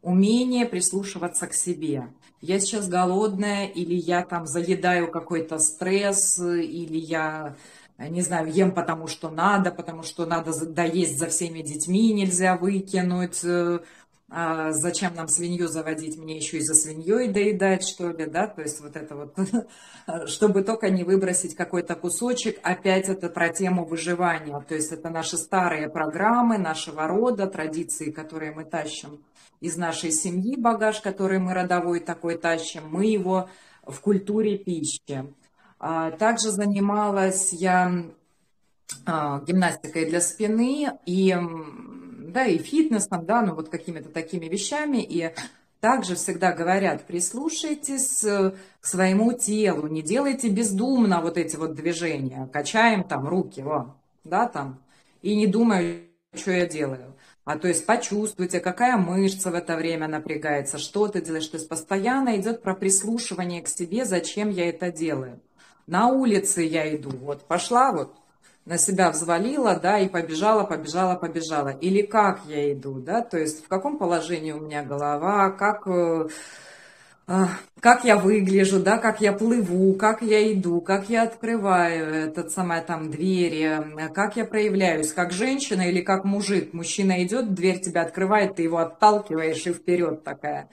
[0.02, 2.08] Умение прислушиваться к себе.
[2.40, 7.54] Я сейчас голодная, или я там заедаю какой-то стресс, или я
[8.08, 13.44] не знаю, ем потому что надо, потому что надо доесть за всеми детьми, нельзя выкинуть,
[13.44, 13.80] э,
[14.32, 18.62] а зачем нам свинью заводить, мне еще и за свиньей доедать, что ли, да, то
[18.62, 19.36] есть вот это вот,
[20.28, 25.36] чтобы только не выбросить какой-то кусочек, опять это про тему выживания, то есть это наши
[25.36, 29.20] старые программы, нашего рода, традиции, которые мы тащим
[29.60, 33.50] из нашей семьи, багаж, который мы родовой такой тащим, мы его
[33.84, 35.26] в культуре пищи.
[35.82, 38.04] А, также занималась я
[39.06, 41.34] а, гимнастикой для спины и,
[42.28, 44.98] да, и фитнесом, да, ну вот какими-то такими вещами.
[44.98, 45.32] И
[45.80, 53.02] также всегда говорят, прислушайтесь к своему телу, не делайте бездумно вот эти вот движения, качаем
[53.02, 54.78] там руки, во, да, там,
[55.22, 56.02] и не думаю,
[56.34, 57.14] что я делаю.
[57.46, 61.46] А то есть почувствуйте, какая мышца в это время напрягается, что ты делаешь.
[61.46, 65.40] То есть постоянно идет про прислушивание к себе, зачем я это делаю
[65.86, 68.14] на улице я иду, вот пошла вот,
[68.66, 71.70] на себя взвалила, да, и побежала, побежала, побежала.
[71.70, 76.28] Или как я иду, да, то есть в каком положении у меня голова, как, э,
[77.26, 77.46] э,
[77.80, 82.82] как я выгляжу, да, как я плыву, как я иду, как я открываю этот самое
[82.82, 83.82] там двери,
[84.14, 86.72] как я проявляюсь, как женщина или как мужик.
[86.72, 90.68] Мужчина идет, дверь тебя открывает, ты его отталкиваешь и вперед такая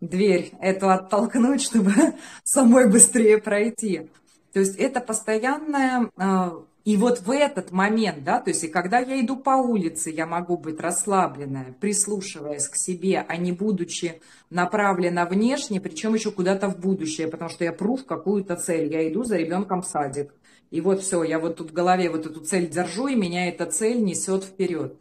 [0.00, 1.92] дверь эту оттолкнуть, чтобы
[2.44, 4.10] самой быстрее пройти.
[4.56, 6.10] То есть это постоянное...
[6.16, 10.08] А, и вот в этот момент, да, то есть и когда я иду по улице,
[10.08, 16.70] я могу быть расслабленная, прислушиваясь к себе, а не будучи направлена внешне, причем еще куда-то
[16.70, 20.32] в будущее, потому что я пру в какую-то цель, я иду за ребенком в садик.
[20.70, 23.66] И вот все, я вот тут в голове вот эту цель держу, и меня эта
[23.66, 24.96] цель несет вперед.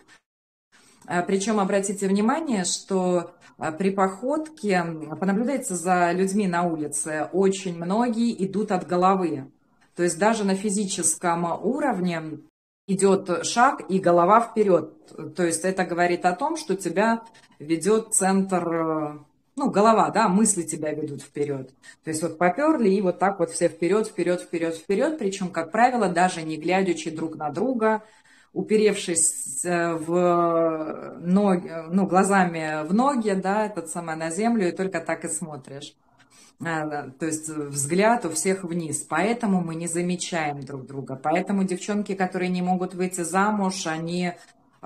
[1.06, 3.35] А, причем обратите внимание, что
[3.78, 4.84] при походке,
[5.20, 9.50] понаблюдается за людьми на улице, очень многие идут от головы.
[9.96, 12.40] То есть даже на физическом уровне
[12.88, 14.94] идет шаг и голова вперед.
[15.36, 17.24] То есть это говорит о том, что тебя
[17.60, 19.22] ведет центр,
[19.56, 21.70] ну, голова, да, мысли тебя ведут вперед.
[22.04, 25.18] То есть вот поперли и вот так вот все вперед, вперед, вперед, вперед.
[25.18, 28.04] Причем, как правило, даже не глядячи друг на друга,
[28.56, 35.26] уперевшись в ноги, ну, глазами в ноги, да, этот самый на землю, и только так
[35.26, 35.96] и смотришь.
[36.64, 39.06] А, то есть взгляд у всех вниз.
[39.10, 41.20] Поэтому мы не замечаем друг друга.
[41.22, 44.34] Поэтому девчонки, которые не могут выйти замуж, они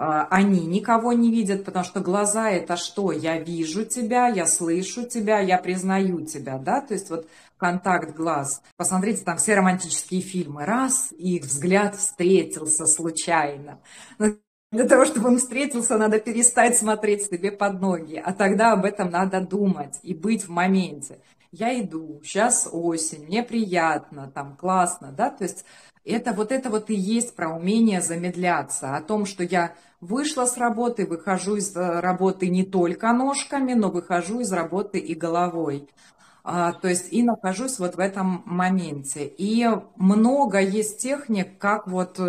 [0.02, 3.12] они никого не видят, потому что глаза это что?
[3.12, 6.80] Я вижу тебя, я слышу тебя, я признаю тебя, да?
[6.80, 8.62] То есть вот контакт глаз.
[8.78, 10.64] Посмотрите, там все романтические фильмы.
[10.64, 13.82] Раз, и их взгляд встретился случайно.
[14.18, 14.28] Но
[14.72, 19.10] для того, чтобы он встретился, надо перестать смотреть себе под ноги, а тогда об этом
[19.10, 21.20] надо думать и быть в моменте.
[21.52, 25.66] я иду, сейчас осень, мне приятно, там классно, да, то есть
[26.12, 30.58] это вот это вот и есть про умение замедляться, о том, что я вышла с
[30.58, 35.88] работы, выхожу из э, работы не только ножками, но выхожу из работы и головой.
[36.44, 39.28] А, то есть и нахожусь вот в этом моменте.
[39.28, 39.68] И
[39.98, 42.20] много есть техник, как вот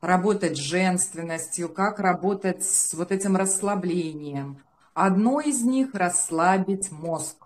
[0.00, 4.58] работать с женственностью, как работать с вот этим расслаблением.
[4.92, 7.36] Одно из них– расслабить мозг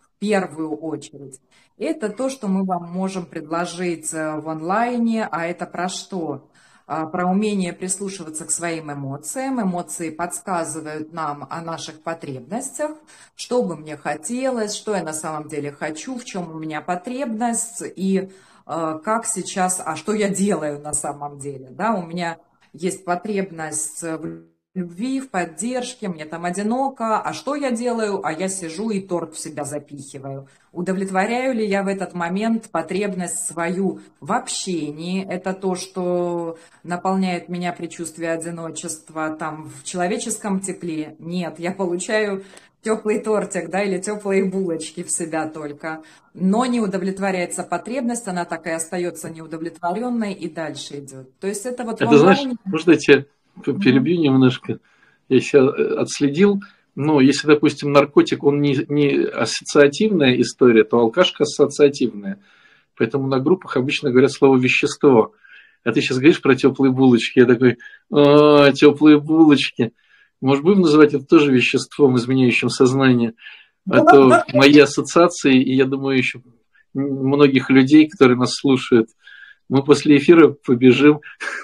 [0.00, 1.40] в первую очередь.
[1.78, 6.48] Это то, что мы вам можем предложить э, в онлайне, а это про что?
[6.90, 9.60] А, про умение прислушиваться к своим эмоциям.
[9.60, 12.92] Эмоции подсказывают нам о наших потребностях,
[13.36, 17.82] что бы мне хотелось, что я на самом деле хочу, в чем у меня потребность
[17.82, 18.32] и
[18.64, 21.68] а, как сейчас, а что я делаю на самом деле.
[21.70, 22.38] Да, у меня
[22.72, 24.44] есть потребность в
[24.78, 28.24] любви, в поддержке, мне там одиноко, а что я делаю?
[28.24, 30.48] А я сижу и торт в себя запихиваю.
[30.72, 35.26] Удовлетворяю ли я в этот момент потребность свою в общении?
[35.26, 41.16] Это то, что наполняет меня предчувствие одиночества, там, в человеческом тепле?
[41.18, 42.44] Нет, я получаю
[42.82, 46.02] теплый тортик, да, или теплые булочки в себя только.
[46.34, 51.36] Но не удовлетворяется потребность, она так и остается неудовлетворенной и дальше идет.
[51.40, 52.00] То есть это вот...
[52.00, 52.56] Это онлайне...
[52.64, 53.26] знаешь, тебе
[53.64, 54.78] перебью немножко.
[55.28, 56.60] Я сейчас э, отследил.
[56.94, 62.40] Но если, допустим, наркотик, он не, не ассоциативная история, то алкашка ассоциативная.
[62.96, 65.32] Поэтому на группах обычно говорят слово вещество.
[65.84, 67.38] А ты сейчас говоришь про теплые булочки.
[67.38, 67.78] Я такой,
[68.12, 69.92] а, теплые булочки.
[70.40, 73.34] Может, будем называть это тоже веществом, изменяющим сознание?
[73.88, 76.42] А то мои ассоциации, и я думаю, еще
[76.94, 79.08] многих людей, которые нас слушают,
[79.68, 81.20] мы после эфира побежим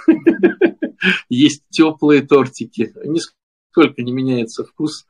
[1.29, 2.93] есть теплые тортики.
[3.05, 5.07] Нисколько не меняется вкус.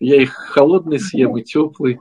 [0.00, 2.00] Я их холодный съем и теплый.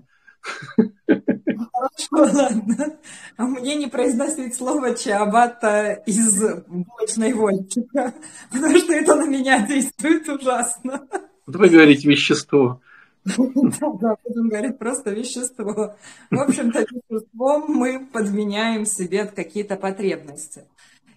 [1.08, 2.97] Хорошо, ладно.
[3.38, 8.13] А мне не произносить слово чиабата из булочной вольчика,
[8.51, 11.08] потому что это на меня действует ужасно.
[11.45, 12.82] Давай говорить вещество.
[14.01, 15.95] Да, будем говорить просто вещество.
[16.29, 20.63] В общем-то, веществом мы подменяем себе какие-то потребности.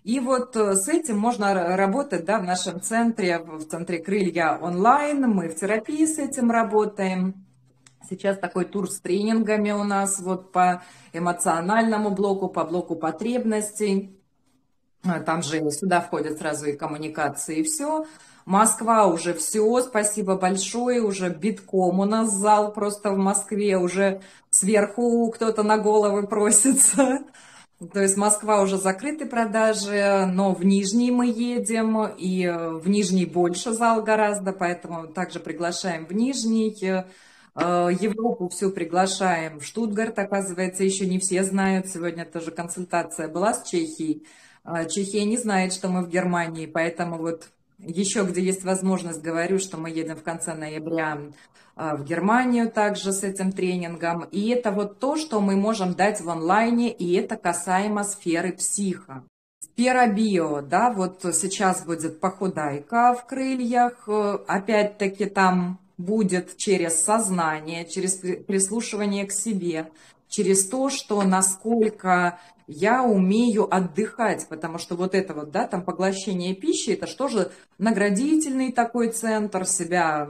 [0.02, 5.22] И вот э, с этим можно работать да, в нашем центре, в центре крылья онлайн.
[5.22, 7.46] Мы в терапии с этим работаем.
[8.08, 10.82] Сейчас такой тур с тренингами у нас вот по
[11.14, 14.14] эмоциональному блоку, по блоку потребностей.
[15.04, 18.06] Э, там же сюда входят сразу и коммуникации, и все.
[18.46, 25.30] Москва уже все, спасибо большое, уже битком у нас зал просто в Москве, уже сверху
[25.30, 27.20] кто-то на головы просится.
[27.92, 33.72] То есть Москва уже закрыты продажи, но в Нижний мы едем, и в Нижний больше
[33.72, 36.76] зал гораздо, поэтому также приглашаем в Нижний.
[37.56, 41.88] Э, Европу всю приглашаем в Штутгарт, оказывается, еще не все знают.
[41.88, 44.26] Сегодня тоже консультация была с Чехией.
[44.64, 47.48] Э, Чехия не знает, что мы в Германии, поэтому вот
[47.78, 51.18] еще где есть возможность, говорю, что мы едем в конце ноября
[51.76, 54.24] а, в Германию также с этим тренингом.
[54.30, 59.24] И это вот то, что мы можем дать в онлайне, и это касаемо сферы психа.
[59.60, 64.08] Сфера био, да, вот сейчас будет похудайка в крыльях,
[64.46, 69.90] опять-таки там будет через сознание, через прислушивание к себе,
[70.34, 76.54] через то, что насколько я умею отдыхать, потому что вот это вот, да, там поглощение
[76.54, 80.28] пищи, это что же наградительный такой центр, себя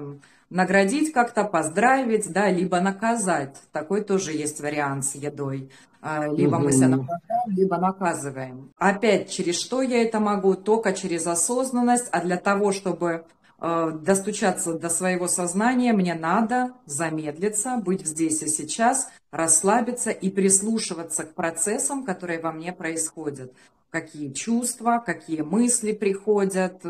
[0.51, 3.57] наградить как-то, поздравить, да, либо наказать.
[3.73, 5.71] Такой тоже есть вариант с едой.
[6.03, 6.65] А, либо угу.
[6.65, 8.71] мы себя наказываем, либо наказываем.
[8.77, 10.55] Опять, через что я это могу?
[10.55, 13.25] Только через осознанность, а для того, чтобы
[13.65, 21.35] достучаться до своего сознания, мне надо замедлиться, быть здесь и сейчас, расслабиться и прислушиваться к
[21.35, 23.53] процессам, которые во мне происходят
[23.95, 26.83] какие чувства, какие мысли приходят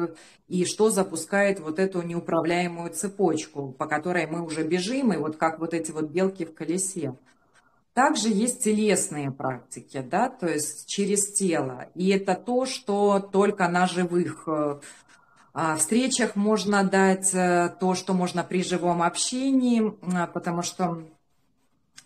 [0.48, 5.58] и что запускает вот эту неуправляемую цепочку, по которой мы уже бежим, и вот как
[5.58, 7.14] вот эти вот белки в колесе.
[7.92, 11.88] Также есть телесные практики, да, то есть через тело.
[11.94, 14.48] И это то, что только на живых
[15.56, 19.94] а, встречах можно дать, э, то, что можно при живом общении,
[20.34, 21.04] потому что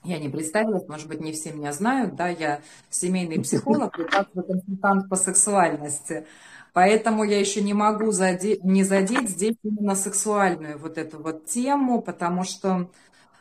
[0.05, 2.61] я не представилась, может быть, не все меня знают, да, я
[2.91, 6.27] семейный психолог и также консультант по сексуальности.
[6.75, 12.03] Поэтому я еще не могу задеть, не задеть здесь именно сексуальную вот эту вот тему,
[12.03, 12.91] потому что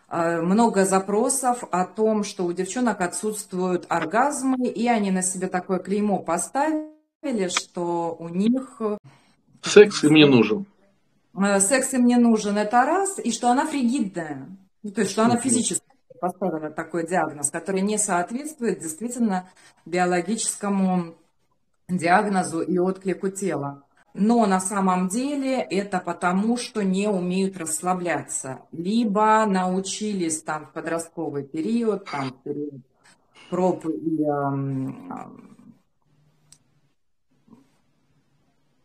[0.09, 5.79] э, много запросов о том, что у девчонок отсутствуют оргазмы, и они на себе такое
[5.79, 8.82] клеймо поставили, что у них...
[9.68, 10.65] Секс им не нужен.
[11.38, 14.47] Э, секс им не нужен, это раз, и что она фригидная,
[14.84, 15.84] то есть что она физически
[16.20, 19.47] поставила такой диагноз, который не соответствует действительно
[19.86, 21.15] биологическому
[21.88, 23.84] диагнозу и отклику тела.
[24.13, 28.61] Но на самом деле это потому, что не умеют расслабляться.
[28.72, 32.82] Либо научились там в подростковый период, там период
[33.51, 34.26] проб и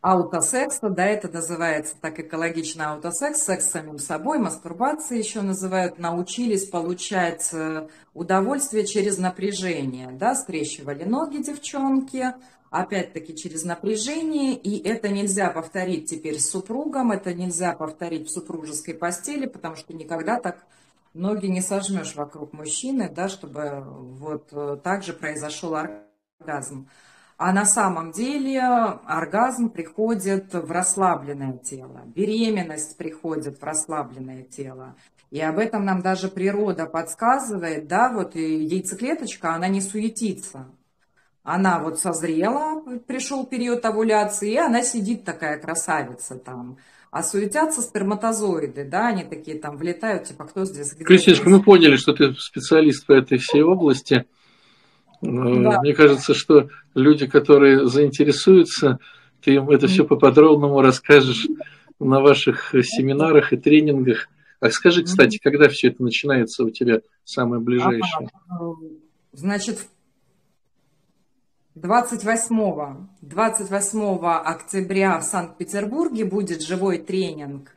[0.03, 6.69] аутосекса, да, это называется так экологично аутосекс, секс с самим собой, мастурбация еще называют, научились
[6.69, 12.35] получать э, удовольствие через напряжение, да, скрещивали ноги девчонки,
[12.71, 18.95] опять-таки через напряжение, и это нельзя повторить теперь с супругом, это нельзя повторить в супружеской
[18.95, 20.67] постели, потому что никогда так
[21.15, 26.89] ноги не сожмешь вокруг мужчины, да, чтобы вот э, так же произошел оргазм.
[27.45, 34.95] А на самом деле оргазм приходит в расслабленное тело, беременность приходит в расслабленное тело.
[35.33, 40.69] И об этом нам даже природа подсказывает, да, вот яйцеклеточка, она не суетится.
[41.43, 46.79] Она вот созрела, пришел период овуляции, и она сидит такая красавица там.
[47.11, 50.95] А суетятся сперматозоиды, да, они такие там влетают, типа, кто здесь?
[50.95, 54.27] Кристиночка, мы поняли, что ты специалист по этой всей области.
[55.23, 55.81] Да.
[55.81, 58.99] Мне кажется, что люди, которые заинтересуются,
[59.41, 61.47] ты им это все по-подробному расскажешь
[62.01, 64.29] на ваших семинарах и тренингах.
[64.61, 68.31] А скажи, кстати, когда все это начинается у тебя самое ближайшее?
[69.33, 69.87] Значит,
[71.77, 77.73] 28, 28 октября в Санкт-Петербурге будет живой тренинг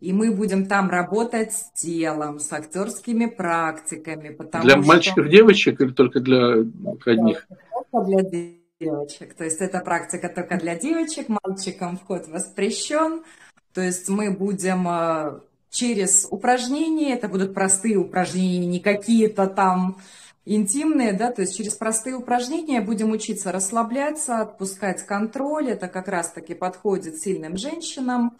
[0.00, 4.36] и мы будем там работать с телом, с актерскими практиками.
[4.62, 4.86] Для что...
[4.86, 6.64] мальчиков, девочек или только для
[7.04, 7.46] одних?
[7.92, 8.22] Только для
[8.80, 9.34] девочек.
[9.34, 13.22] То есть эта практика только для девочек, мальчикам вход воспрещен.
[13.74, 15.40] То есть мы будем э,
[15.70, 19.98] через упражнения, это будут простые упражнения, не какие-то там
[20.44, 26.54] интимные, да, то есть через простые упражнения будем учиться расслабляться, отпускать контроль, это как раз-таки
[26.54, 28.38] подходит сильным женщинам,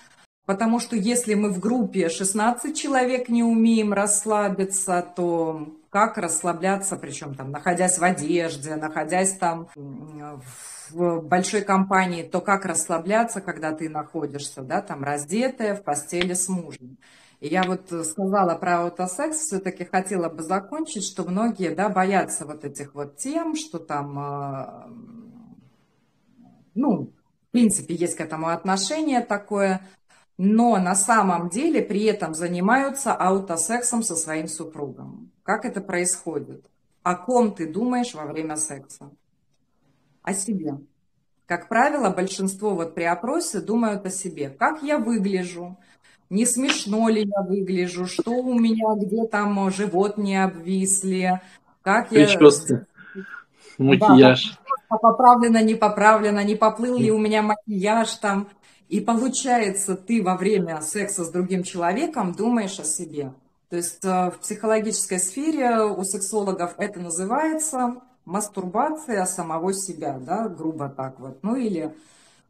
[0.49, 7.35] Потому что если мы в группе 16 человек не умеем расслабиться, то как расслабляться, причем
[7.35, 14.63] там, находясь в одежде, находясь там в большой компании, то как расслабляться, когда ты находишься,
[14.63, 16.97] да, там раздетая в постели с мужем.
[17.41, 22.65] И я вот сказала про аутосекс, все-таки хотела бы закончить, что многие, да, боятся вот
[22.65, 24.67] этих вот тем, что там, э,
[26.75, 27.13] ну,
[27.49, 29.83] в принципе, есть к этому отношение такое,
[30.39, 35.31] но на самом деле при этом занимаются аутосексом со своим супругом.
[35.43, 36.65] Как это происходит?
[37.03, 39.11] О ком ты думаешь во время секса?
[40.23, 40.79] О себе.
[41.47, 44.49] Как правило, большинство вот при опросе думают о себе.
[44.49, 45.77] Как я выгляжу?
[46.31, 48.07] Не смешно ли я выгляжу?
[48.07, 51.41] Что у меня, где там живот не обвисли?
[51.83, 52.27] Как я...
[52.27, 52.87] Прическа,
[53.79, 54.59] макияж.
[54.91, 58.49] Да, поправлено, не поправлено, не поплыл ли у меня макияж там.
[58.89, 63.35] И получается, ты во время секса с другим человеком думаешь о себе.
[63.69, 70.89] То есть э, в психологической сфере у сексологов это называется мастурбация самого себя, да, грубо
[70.89, 71.43] так вот.
[71.43, 71.95] Ну или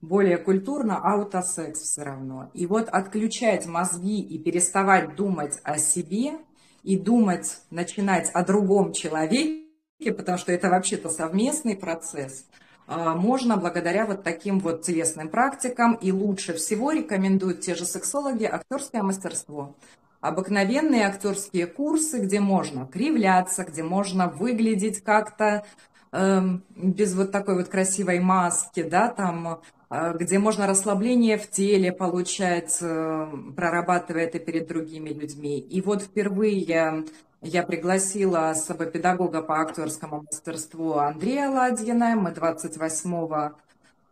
[0.00, 2.50] более культурно аутосекс все равно.
[2.54, 6.38] И вот отключать мозги и переставать думать о себе
[6.84, 12.44] и думать, начинать о другом человеке, потому что это вообще-то совместный процесс–
[12.88, 15.94] можно благодаря вот таким вот телесным практикам.
[15.94, 19.74] И лучше всего рекомендуют те же сексологи актерское мастерство.
[20.20, 25.64] Обыкновенные актерские курсы, где можно кривляться, где можно выглядеть как-то
[26.10, 26.42] э,
[26.74, 29.60] без вот такой вот красивой маски, да, там,
[29.90, 35.60] э, где можно расслабление в теле получать, э, прорабатывая это перед другими людьми.
[35.60, 37.04] И вот впервые
[37.42, 42.16] я пригласила с собой педагога по актерскому мастерству Андрея Ладьина.
[42.16, 43.52] Мы 28-го...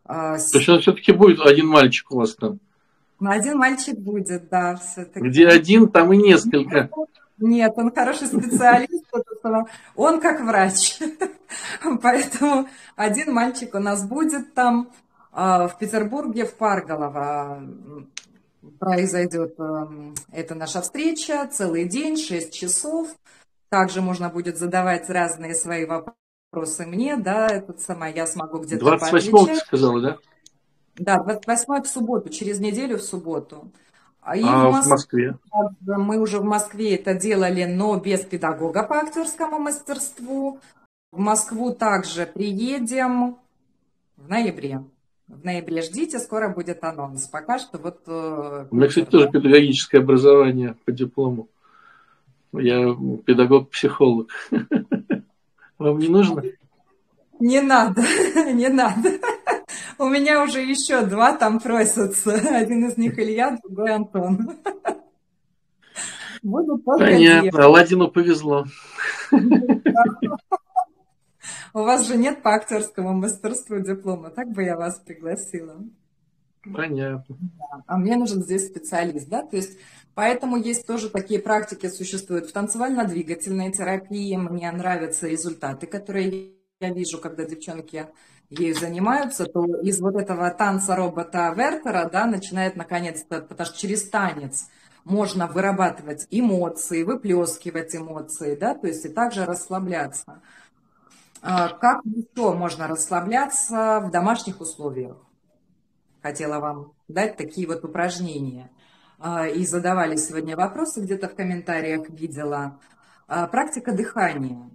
[0.04, 2.60] А, То есть все-таки будет один мальчик у вас там?
[3.18, 5.26] Ну, один мальчик будет, да, все-таки.
[5.26, 6.90] Где один, там и несколько.
[7.38, 9.04] Нет, он хороший специалист,
[9.96, 10.98] он как врач.
[12.02, 14.90] Поэтому один мальчик у нас будет там
[15.32, 17.62] а, в Петербурге, в Парголово
[18.78, 23.08] произойдет эм, эта наша встреча, целый день, 6 часов.
[23.68, 29.56] Также можно будет задавать разные свои вопросы мне, да, этот самое, я смогу где-то 28
[29.56, 30.18] сказала, да?
[30.96, 33.70] Да, 28 в субботу, через неделю в субботу.
[34.34, 34.86] И а в, Моск...
[34.86, 35.38] в Москве?
[35.82, 40.58] Мы уже в Москве это делали, но без педагога по актерскому мастерству.
[41.12, 43.36] В Москву также приедем
[44.16, 44.82] в ноябре.
[45.28, 47.26] В ноябре ждите, скоро будет анонс.
[47.26, 48.00] Пока что вот...
[48.06, 51.48] Э, У меня, кстати, тоже педагогическое образование по диплому.
[52.52, 54.28] Я педагог-психолог.
[55.78, 56.42] Вам не нужно?
[57.40, 58.02] Не надо,
[58.52, 59.10] не надо.
[59.98, 62.32] У меня уже еще два там просятся.
[62.32, 64.50] Один из них Илья, другой Антон.
[66.42, 68.64] Буду Понятно, Аладдину повезло.
[71.76, 75.76] У вас же нет по актерскому мастерству диплома, так бы я вас пригласила.
[76.64, 77.36] Понятно.
[77.86, 79.76] А мне нужен здесь специалист, да, то есть
[80.14, 84.36] поэтому есть тоже такие практики существуют в танцевально-двигательной терапии.
[84.36, 88.06] Мне нравятся результаты, которые я вижу, когда девчонки
[88.48, 94.08] ею занимаются, то из вот этого танца робота Вертера, да, начинает наконец-то, потому что через
[94.08, 94.70] танец
[95.04, 100.40] можно вырабатывать эмоции, выплескивать эмоции, да, то есть и также расслабляться.
[101.42, 105.16] А как еще можно расслабляться в домашних условиях?
[106.22, 108.70] Хотела вам дать такие вот упражнения.
[109.18, 112.80] А, и задавали сегодня вопросы, где-то в комментариях видела.
[113.28, 114.70] А, практика дыхания.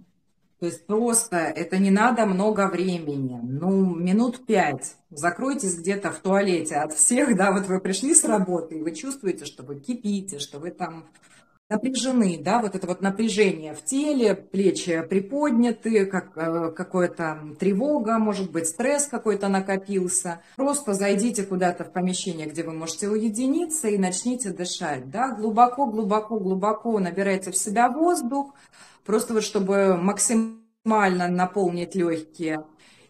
[0.62, 4.94] То есть просто это не надо много времени, ну, минут пять.
[5.10, 9.44] Закройтесь где-то в туалете от всех, да, вот вы пришли с работы, и вы чувствуете,
[9.44, 11.06] что вы кипите, что вы там
[11.72, 18.50] напряжены, да, вот это вот напряжение в теле, плечи приподняты, как, э, какая-то тревога, может
[18.50, 20.40] быть, стресс какой-то накопился.
[20.56, 26.38] Просто зайдите куда-то в помещение, где вы можете уединиться и начните дышать, да, глубоко, глубоко,
[26.38, 28.54] глубоко набирайте в себя воздух,
[29.04, 32.64] просто вот чтобы максимально наполнить легкие.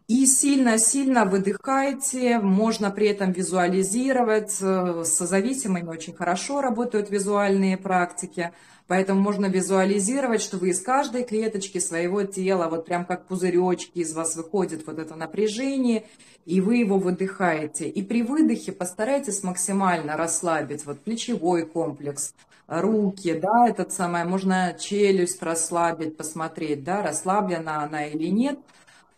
[0.09, 4.50] И сильно-сильно выдыхайте, можно при этом визуализировать.
[4.50, 8.53] С зависимыми очень хорошо работают визуальные практики,
[8.88, 14.12] поэтому можно визуализировать, что вы из каждой клеточки своего тела, вот прям как пузыречки из
[14.12, 16.05] вас выходит вот это напряжение,
[16.44, 17.88] и вы его выдыхаете.
[17.88, 22.34] И при выдохе постарайтесь максимально расслабить вот плечевой комплекс,
[22.66, 28.59] руки, да, этот самое, можно челюсть расслабить, посмотреть, да, расслаблена она или нет.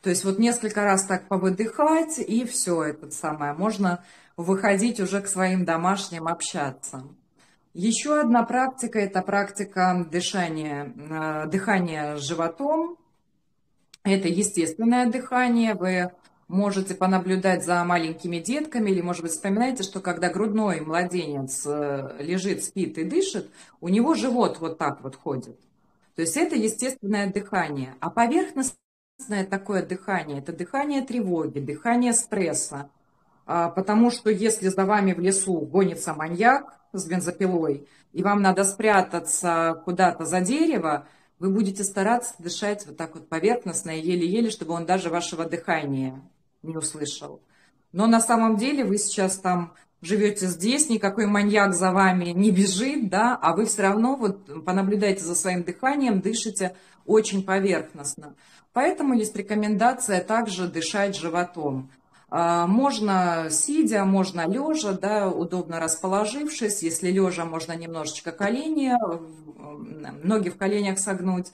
[0.05, 4.05] То есть вот несколько раз так повыдыхать, и все, это самое, можно
[4.37, 7.05] выходить уже к своим домашним общаться.
[7.73, 12.99] Еще одна практика– это практика дышания, э, дыхания животом.
[14.03, 15.73] Это естественное дыхание.
[15.73, 16.13] Вы
[16.49, 22.63] можете понаблюдать за маленькими детками, или, может быть, вспоминаете, что когда грудной младенец э, лежит,
[22.63, 23.51] спит и дышит,
[23.81, 25.59] у него живот вот так вот ходит.
[26.15, 27.95] То есть это естественное дыхание.
[28.01, 28.84] А поверхностное
[29.51, 32.91] такое дыхание– это дыхание тревоги, дыхание стресса.
[33.47, 38.65] А, потому что если за вами в лесу гонится маньяк с бензопилой, и вам надо
[38.65, 41.07] спрятаться куда-то за дерево,
[41.39, 46.23] вы будете стараться дышать вот так вот поверхностно и еле-еле, чтобы он даже вашего дыхания
[46.62, 47.41] не услышал.
[47.93, 53.09] Но на самом деле вы сейчас там живете здесь, никакой маньяк за вами не бежит,
[53.09, 58.35] да, а вы все равно вот понаблюдайте за своим дыханием, дышите очень поверхностно.
[58.75, 61.91] Поэтому есть рекомендация также дышать животом.
[62.29, 66.83] А, можно сидя, можно лежа, да, удобно расположившись.
[66.83, 68.93] Если лежа, можно немножечко колени,
[70.25, 71.53] ноги в коленях согнуть.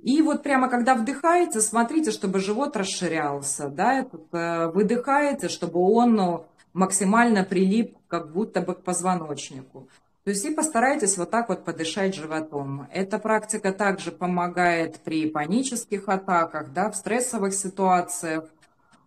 [0.00, 6.46] И вот прямо когда вдыхаете, смотрите, чтобы живот расширялся, да, э, выдыхаете, чтобы он ну,
[6.72, 9.88] максимально прилип как будто бы к позвоночнику.
[10.30, 12.86] То есть и постарайтесь вот так вот подышать животом.
[12.92, 18.44] Эта практика также помогает при панических атаках, да, в стрессовых ситуациях.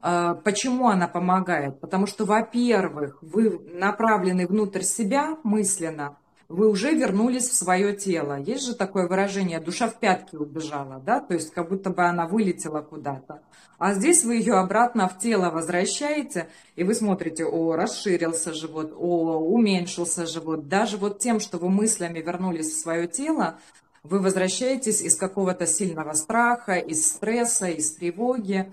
[0.02, 1.80] А, почему она помогает?
[1.80, 6.18] Потому что, во-первых, вы направлены внутрь себя мысленно,
[6.54, 8.40] вы уже вернулись в свое тело.
[8.40, 12.28] Есть же такое выражение «душа в пятки убежала», да, то есть как будто бы она
[12.28, 13.42] вылетела куда-то.
[13.80, 19.40] А здесь вы ее обратно в тело возвращаете, и вы смотрите, о, расширился живот, о,
[19.40, 20.68] уменьшился живот.
[20.68, 23.58] Даже вот тем, что вы мыслями вернулись в свое тело,
[24.04, 28.72] вы возвращаетесь из какого-то сильного страха, из стресса, из тревоги,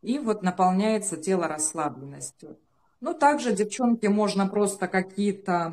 [0.00, 2.56] и вот наполняется тело расслабленностью.
[3.00, 5.72] Ну, также девчонки можно просто какие-то,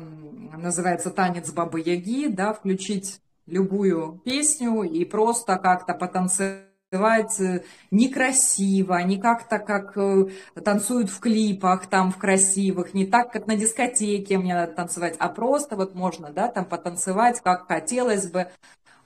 [0.56, 9.20] называется танец Бабы Яги, да, включить любую песню и просто как-то потанцевать э, некрасиво, не
[9.20, 10.28] как-то, как э,
[10.64, 15.28] танцуют в клипах там в красивых, не так, как на дискотеке мне надо танцевать, а
[15.28, 18.48] просто вот можно, да, там потанцевать, как хотелось бы,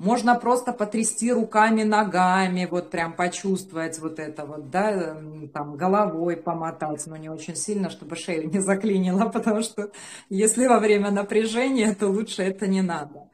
[0.00, 5.20] можно просто потрясти руками, ногами, вот прям почувствовать вот это вот, да,
[5.52, 9.90] там головой помотать, но не очень сильно, чтобы шею не заклинило, потому что
[10.30, 13.28] если во время напряжения, то лучше это не надо.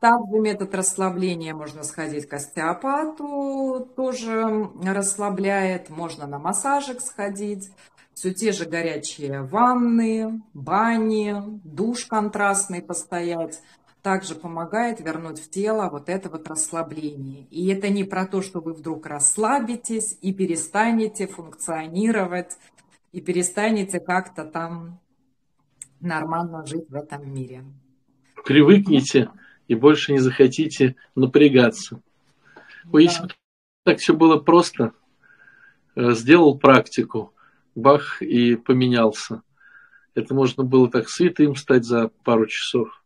[0.00, 7.70] Также метод расслабления можно сходить к остеопату, тоже расслабляет, можно на массажик сходить,
[8.12, 13.62] все те же горячие ванны, бани, душ контрастный постоять.
[14.02, 17.46] Также помогает вернуть в тело вот это вот расслабление.
[17.50, 22.56] И это не про то, что вы вдруг расслабитесь и перестанете функционировать,
[23.12, 25.00] и перестанете как-то там
[26.00, 27.64] нормально жить в этом мире.
[28.44, 29.30] Привыкните
[29.68, 32.00] и больше не захотите напрягаться.
[32.84, 33.00] Да.
[33.00, 33.34] Если бы
[33.84, 34.92] так все было просто,
[35.94, 37.34] э, сделал практику,
[37.74, 39.42] бах, и поменялся.
[40.14, 42.99] Это можно было так святым стать за пару часов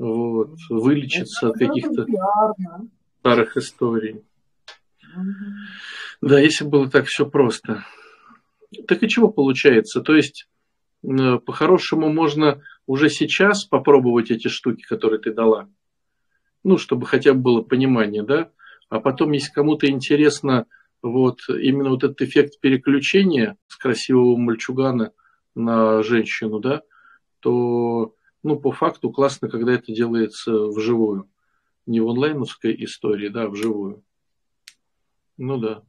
[0.00, 2.06] вот, вылечиться от каких-то
[3.20, 4.22] старых историй.
[6.22, 7.84] Да, если было так все просто.
[8.88, 10.00] Так и чего получается?
[10.00, 10.48] То есть,
[11.02, 15.68] по-хорошему, можно уже сейчас попробовать эти штуки, которые ты дала.
[16.64, 18.50] Ну, чтобы хотя бы было понимание, да?
[18.88, 20.66] А потом, если кому-то интересно
[21.02, 25.12] вот именно вот этот эффект переключения с красивого мальчугана
[25.54, 26.82] на женщину, да,
[27.40, 31.28] то ну, по факту классно, когда это делается вживую.
[31.86, 34.02] Не в онлайновской истории, да, а вживую.
[35.36, 35.82] Ну да.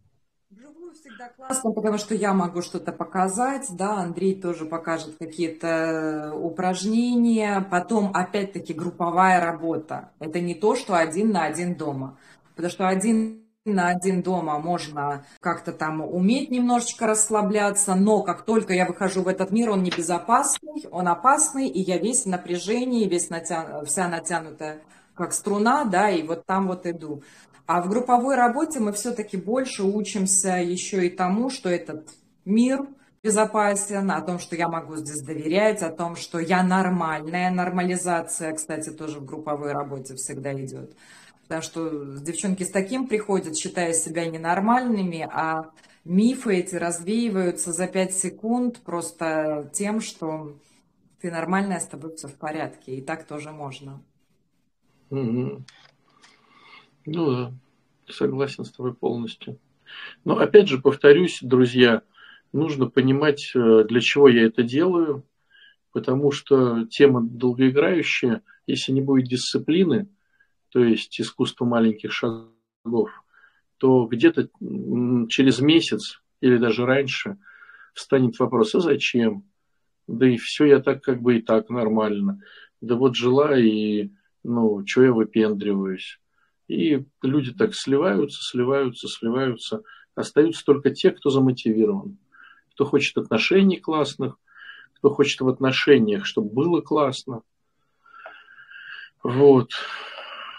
[0.50, 7.66] Вживую всегда классно, потому что я могу что-то показать, да, Андрей тоже покажет какие-то упражнения,
[7.70, 10.12] потом опять-таки групповая работа.
[10.20, 12.18] Это не то, что один на один дома,
[12.56, 18.74] потому что один на один дома можно как-то там уметь немножечко расслабляться, но как только
[18.74, 23.30] я выхожу в этот мир, он небезопасный, он опасный, и я весь в напряжении, весь
[23.30, 23.84] натя...
[23.86, 24.82] вся натянутая
[25.14, 27.22] как струна, да, и вот там вот иду.
[27.68, 32.10] А в групповой работе мы все-таки больше учимся еще и тому, что этот
[32.46, 32.88] мир
[33.22, 37.52] безопасен, о том, что я могу здесь доверять, о том, что я нормальная.
[37.52, 40.96] Нормализация, кстати, тоже в групповой работе всегда идет.
[41.52, 45.72] Потому что девчонки с таким приходят, считая себя ненормальными, а
[46.06, 50.56] мифы эти развеиваются за 5 секунд просто тем, что
[51.20, 52.96] ты нормальная, с тобой все в порядке.
[52.96, 54.02] И так тоже можно.
[55.10, 55.66] Угу.
[57.08, 57.54] Ну да,
[58.08, 59.60] согласен с тобой полностью.
[60.24, 62.04] Но опять же, повторюсь, друзья,
[62.54, 65.26] нужно понимать, э, для чего я это делаю,
[65.92, 70.08] потому что тема долгоиграющая, если не будет дисциплины,
[70.72, 73.10] то есть искусство маленьких шагов,
[73.78, 74.50] то где-то
[75.30, 77.38] через месяц или даже раньше
[77.94, 79.44] встанет вопрос, а зачем?
[80.08, 82.42] Да и все, я так как бы и так нормально.
[82.80, 84.12] Да вот жила и,
[84.44, 86.20] ну, что я выпендриваюсь?
[86.68, 89.84] И люди так сливаются, сливаются, сливаются.
[90.16, 92.18] Остаются только те, кто замотивирован.
[92.74, 94.38] Кто хочет отношений классных,
[94.96, 97.42] кто хочет в отношениях, чтобы было классно.
[99.22, 99.72] Вот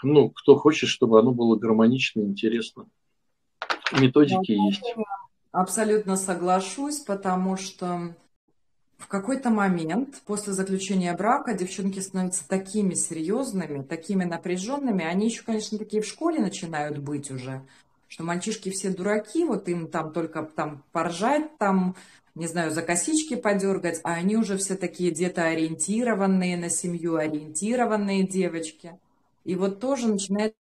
[0.03, 2.85] ну, кто хочет, чтобы оно было гармонично интересно.
[3.91, 4.95] Методики Я есть.
[5.51, 8.15] Абсолютно соглашусь, потому что
[8.97, 15.03] в какой-то момент после заключения брака девчонки становятся такими серьезными, такими напряженными.
[15.03, 17.61] Они еще, конечно, такие в школе начинают быть уже,
[18.07, 21.95] что мальчишки все дураки, вот им там только там поржать, там,
[22.33, 28.25] не знаю, за косички подергать, а они уже все такие где-то ориентированные на семью, ориентированные
[28.25, 28.97] девочки.
[29.43, 30.55] И вот тоже начинает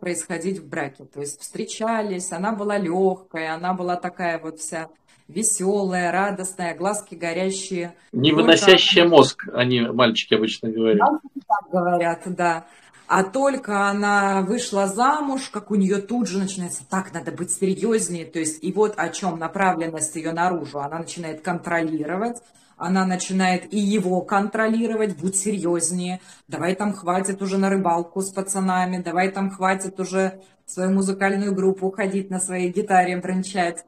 [0.00, 1.04] происходить в браке.
[1.04, 4.88] То есть встречались, она была легкая, она была такая вот вся
[5.28, 7.94] веселая, радостная, глазки горящие.
[8.12, 9.16] Не выносящая только...
[9.16, 11.00] мозг, они мальчики обычно говорят.
[11.00, 12.66] Мальчики так говорят, да.
[13.08, 18.24] А только она вышла замуж, как у нее тут же начинается, так, надо быть серьезнее.
[18.24, 20.80] То есть и вот о чем направленность ее наружу.
[20.80, 22.38] Она начинает контролировать,
[22.76, 29.02] она начинает и его контролировать, будь серьезнее, давай там хватит уже на рыбалку с пацанами,
[29.02, 33.84] давай там хватит уже свою музыкальную группу ходить на своей гитаре брончать.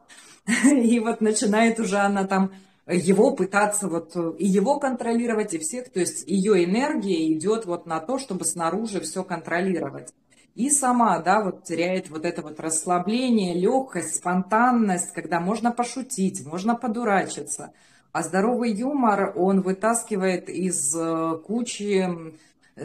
[0.64, 2.53] И вот начинает уже она там
[2.86, 8.01] его пытаться вот и его контролировать, и всех, то есть ее энергия идет вот на
[8.01, 10.14] то, чтобы снаружи все контролировать.
[10.55, 16.74] И сама, да, вот теряет вот это вот расслабление, легкость, спонтанность, когда можно пошутить, можно
[16.76, 17.72] подурачиться–
[18.13, 22.07] а здоровый юмор, он вытаскивает из э, кучи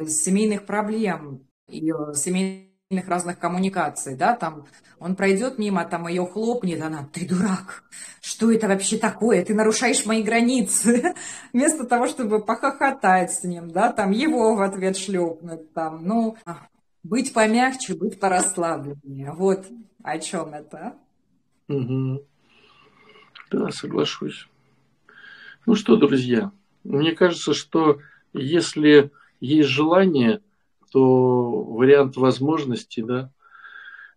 [0.08, 4.66] семейных проблем и э, семейных разных коммуникаций, да, там
[5.00, 7.84] он пройдет мимо, там ее хлопнет, она, ты дурак,
[8.22, 11.14] что это вообще такое, ты нарушаешь мои границы,
[11.54, 16.38] вместо того, чтобы похохотать с ним, да, там его в ответ шлепнуть, там, ну,
[17.04, 19.66] быть помягче, быть порасслабленнее, вот
[20.04, 20.96] о чем это.
[21.68, 22.26] Угу.
[23.52, 24.48] Да, соглашусь.
[25.66, 26.52] Ну что, друзья,
[26.84, 28.00] мне кажется, что
[28.34, 30.42] если есть желание,
[30.92, 33.32] то вариант возможностей, да,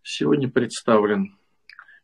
[0.03, 1.37] сегодня представлен.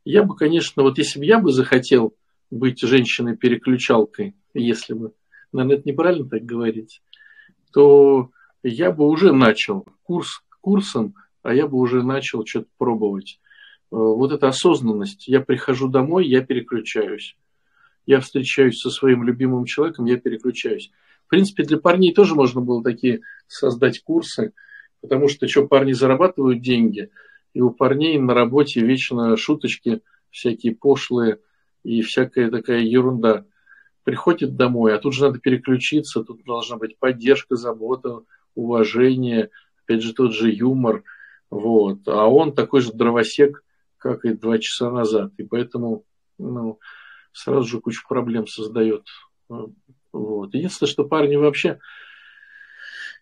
[0.05, 2.13] Я бы, конечно, вот если бы я бы захотел
[2.51, 5.13] быть женщиной-переключалкой, если бы,
[5.51, 7.01] наверное, это неправильно так говорить,
[7.73, 8.31] то
[8.63, 13.41] я бы уже начал курс курсом, а я бы уже начал что-то пробовать.
[13.91, 15.27] Э, вот эта осознанность.
[15.27, 17.35] Я прихожу домой, я переключаюсь.
[18.05, 20.91] Я встречаюсь со своим любимым человеком, я переключаюсь.
[21.25, 24.53] В принципе, для парней тоже можно было такие создать курсы,
[25.01, 27.09] потому что что парни зарабатывают деньги,
[27.53, 31.39] и у парней на работе вечно шуточки всякие пошлые
[31.83, 33.45] и всякая такая ерунда.
[34.03, 38.21] Приходит домой, а тут же надо переключиться, тут должна быть поддержка, забота,
[38.55, 39.49] уважение,
[39.83, 41.03] опять же тот же юмор.
[41.49, 42.07] Вот.
[42.07, 43.63] А он такой же дровосек,
[43.97, 45.31] как и два часа назад.
[45.37, 46.03] И поэтому
[46.37, 46.79] ну,
[47.33, 49.05] сразу же кучу проблем создает.
[50.11, 50.53] Вот.
[50.53, 51.79] Единственное, что парни вообще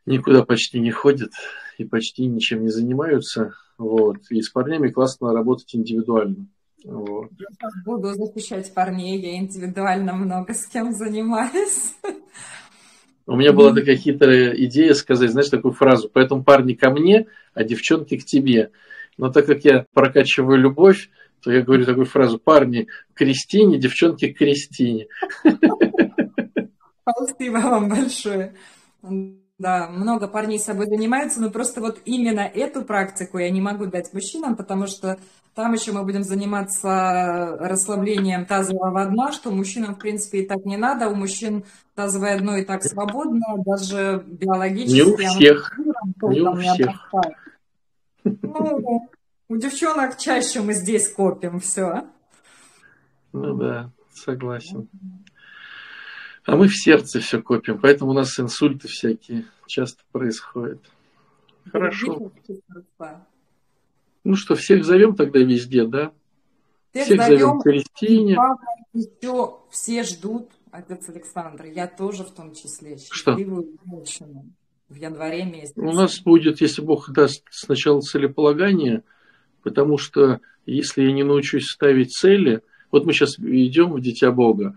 [0.05, 1.31] никуда почти не ходят
[1.77, 3.55] и почти ничем не занимаются.
[3.77, 4.17] Вот.
[4.29, 6.47] И с парнями классно работать индивидуально.
[6.83, 7.29] Вот.
[7.39, 11.93] Я буду защищать парней, я индивидуально много с кем занимаюсь.
[13.27, 17.63] У меня была такая хитрая идея сказать, знаешь, такую фразу, поэтому парни ко мне, а
[17.63, 18.71] девчонки к тебе.
[19.17, 21.09] Но так как я прокачиваю любовь,
[21.45, 25.07] я говорю такую фразу, парни Кристине, девчонки Кристине.
[27.01, 28.53] Спасибо вам большое.
[29.57, 33.85] Да, много парней с собой занимаются, но просто вот именно эту практику я не могу
[33.85, 35.19] дать мужчинам, потому что
[35.53, 40.77] там еще мы будем заниматься расслаблением тазового дна, что мужчинам, в принципе, и так не
[40.77, 41.09] надо.
[41.09, 41.63] У мужчин
[41.93, 44.95] тазовое дно и так свободно, даже биологически.
[44.95, 45.79] Не у всех.
[46.23, 47.11] Не у всех.
[48.23, 49.09] Ну,
[49.51, 52.07] у девчонок чаще мы здесь копим все.
[53.33, 54.87] Ну да, согласен.
[56.45, 60.79] А мы в сердце все копим, поэтому у нас инсульты всякие часто происходят.
[61.69, 62.31] Хорошо.
[64.23, 66.13] Ну что, всех зовем тогда везде, да?
[66.91, 68.37] Всех, всех зовем к Кристине.
[68.93, 74.45] Еще все ждут, отец Александр, я тоже в том числе, счастливую женщину
[74.87, 75.73] в январе месяце.
[75.75, 79.03] У нас будет, если Бог даст, сначала целеполагание,
[79.63, 84.75] потому что если я не научусь ставить цели, вот мы сейчас идем в Дитя Бога,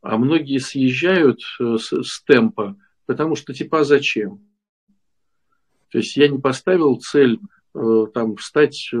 [0.00, 4.40] а многие съезжают э, с, с темпа, потому что типа а зачем?
[5.90, 7.38] То есть я не поставил цель
[7.74, 8.96] э, там стать э,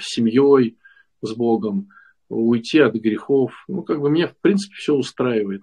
[0.00, 0.78] семьей
[1.20, 1.88] с Богом,
[2.28, 3.52] уйти от грехов.
[3.68, 5.62] Ну, как бы меня, в принципе, все устраивает.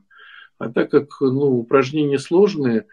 [0.58, 2.88] А так как ну, упражнения сложные,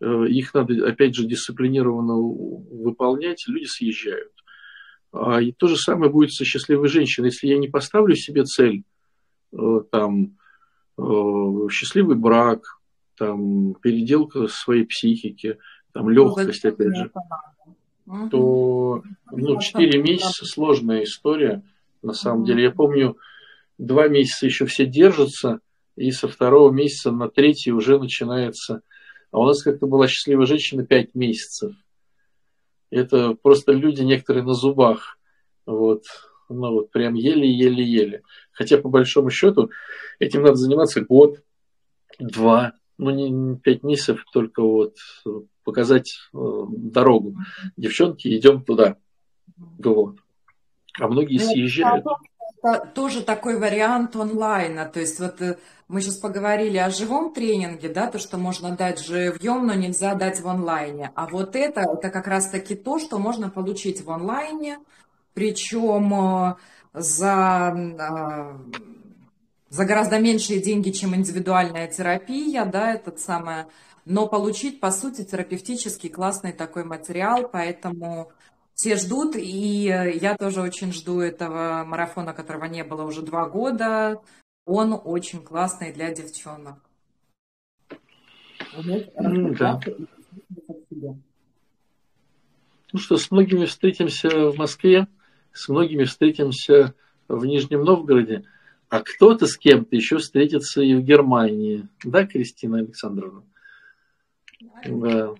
[0.00, 4.32] их надо, опять же, дисциплинированно выполнять, люди съезжают.
[5.14, 7.26] А, и то же самое будет со счастливой женщиной.
[7.26, 8.82] Если я не поставлю себе цель,
[9.90, 10.36] там,
[10.96, 12.78] Э, счастливый брак,
[13.16, 15.58] там, переделка своей психики,
[15.92, 17.10] там, легкость, опять же,
[18.30, 19.02] то
[19.32, 21.62] ну, 4 месяца сложная история,
[22.02, 22.64] на самом деле.
[22.64, 23.16] Я помню,
[23.78, 25.60] два месяца еще все держатся,
[25.96, 28.82] и со второго месяца на третий уже начинается.
[29.32, 31.72] А у нас как-то была счастливая женщина 5 месяцев.
[32.94, 35.18] Это просто люди некоторые на зубах.
[35.66, 36.04] Вот
[36.48, 38.22] ну вот прям еле-еле-еле.
[38.52, 39.70] Хотя по большому счету
[40.18, 41.42] этим надо заниматься год,
[42.18, 44.96] два, ну не пять месяцев, только вот
[45.64, 46.38] показать э,
[46.68, 47.36] дорогу.
[47.76, 48.96] Девчонки, идем туда.
[49.56, 50.16] Вот.
[51.00, 52.04] А многие ну, съезжают.
[52.62, 54.86] Это тоже такой вариант онлайна.
[54.86, 55.56] То есть вот э,
[55.88, 60.40] мы сейчас поговорили о живом тренинге, да, то, что можно дать живьем, но нельзя дать
[60.40, 61.12] в онлайне.
[61.14, 64.78] А вот это, это как раз-таки то, что можно получить в онлайне,
[65.34, 66.54] причем э,
[66.94, 68.58] за, э,
[69.68, 73.66] за гораздо меньшие деньги, чем индивидуальная терапия, да, этот самое,
[74.06, 78.32] но получить, по сути, терапевтический классный такой материал, поэтому
[78.74, 84.20] все ждут, и я тоже очень жду этого марафона, которого не было уже два года.
[84.66, 86.78] Он очень классный для девчонок.
[88.80, 89.80] да.
[92.92, 95.08] Ну что, с многими встретимся в Москве
[95.54, 96.94] с многими встретимся
[97.28, 98.44] в Нижнем Новгороде,
[98.90, 101.88] а кто-то с кем-то еще встретится и в Германии.
[102.04, 103.42] Да, Кристина Александровна?
[104.84, 105.34] Да.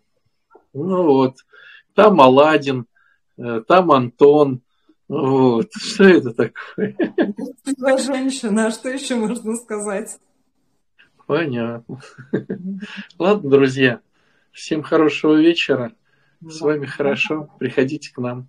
[0.72, 1.36] Ну вот.
[1.94, 2.86] Там Аладдин,
[3.36, 4.62] э, там Антон.
[5.08, 5.70] Вот.
[5.72, 6.96] Что это такое?
[7.64, 10.18] Красивая женщина, а что еще можно сказать?
[11.26, 12.00] Понятно.
[13.18, 14.00] Ладно, друзья.
[14.52, 15.92] Всем хорошего вечера.
[16.40, 17.48] С вами хорошо.
[17.58, 18.48] Приходите к нам.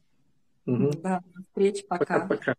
[0.66, 0.92] Угу.
[1.04, 2.06] Да, до встречи, пока.
[2.06, 2.56] Пока-пока.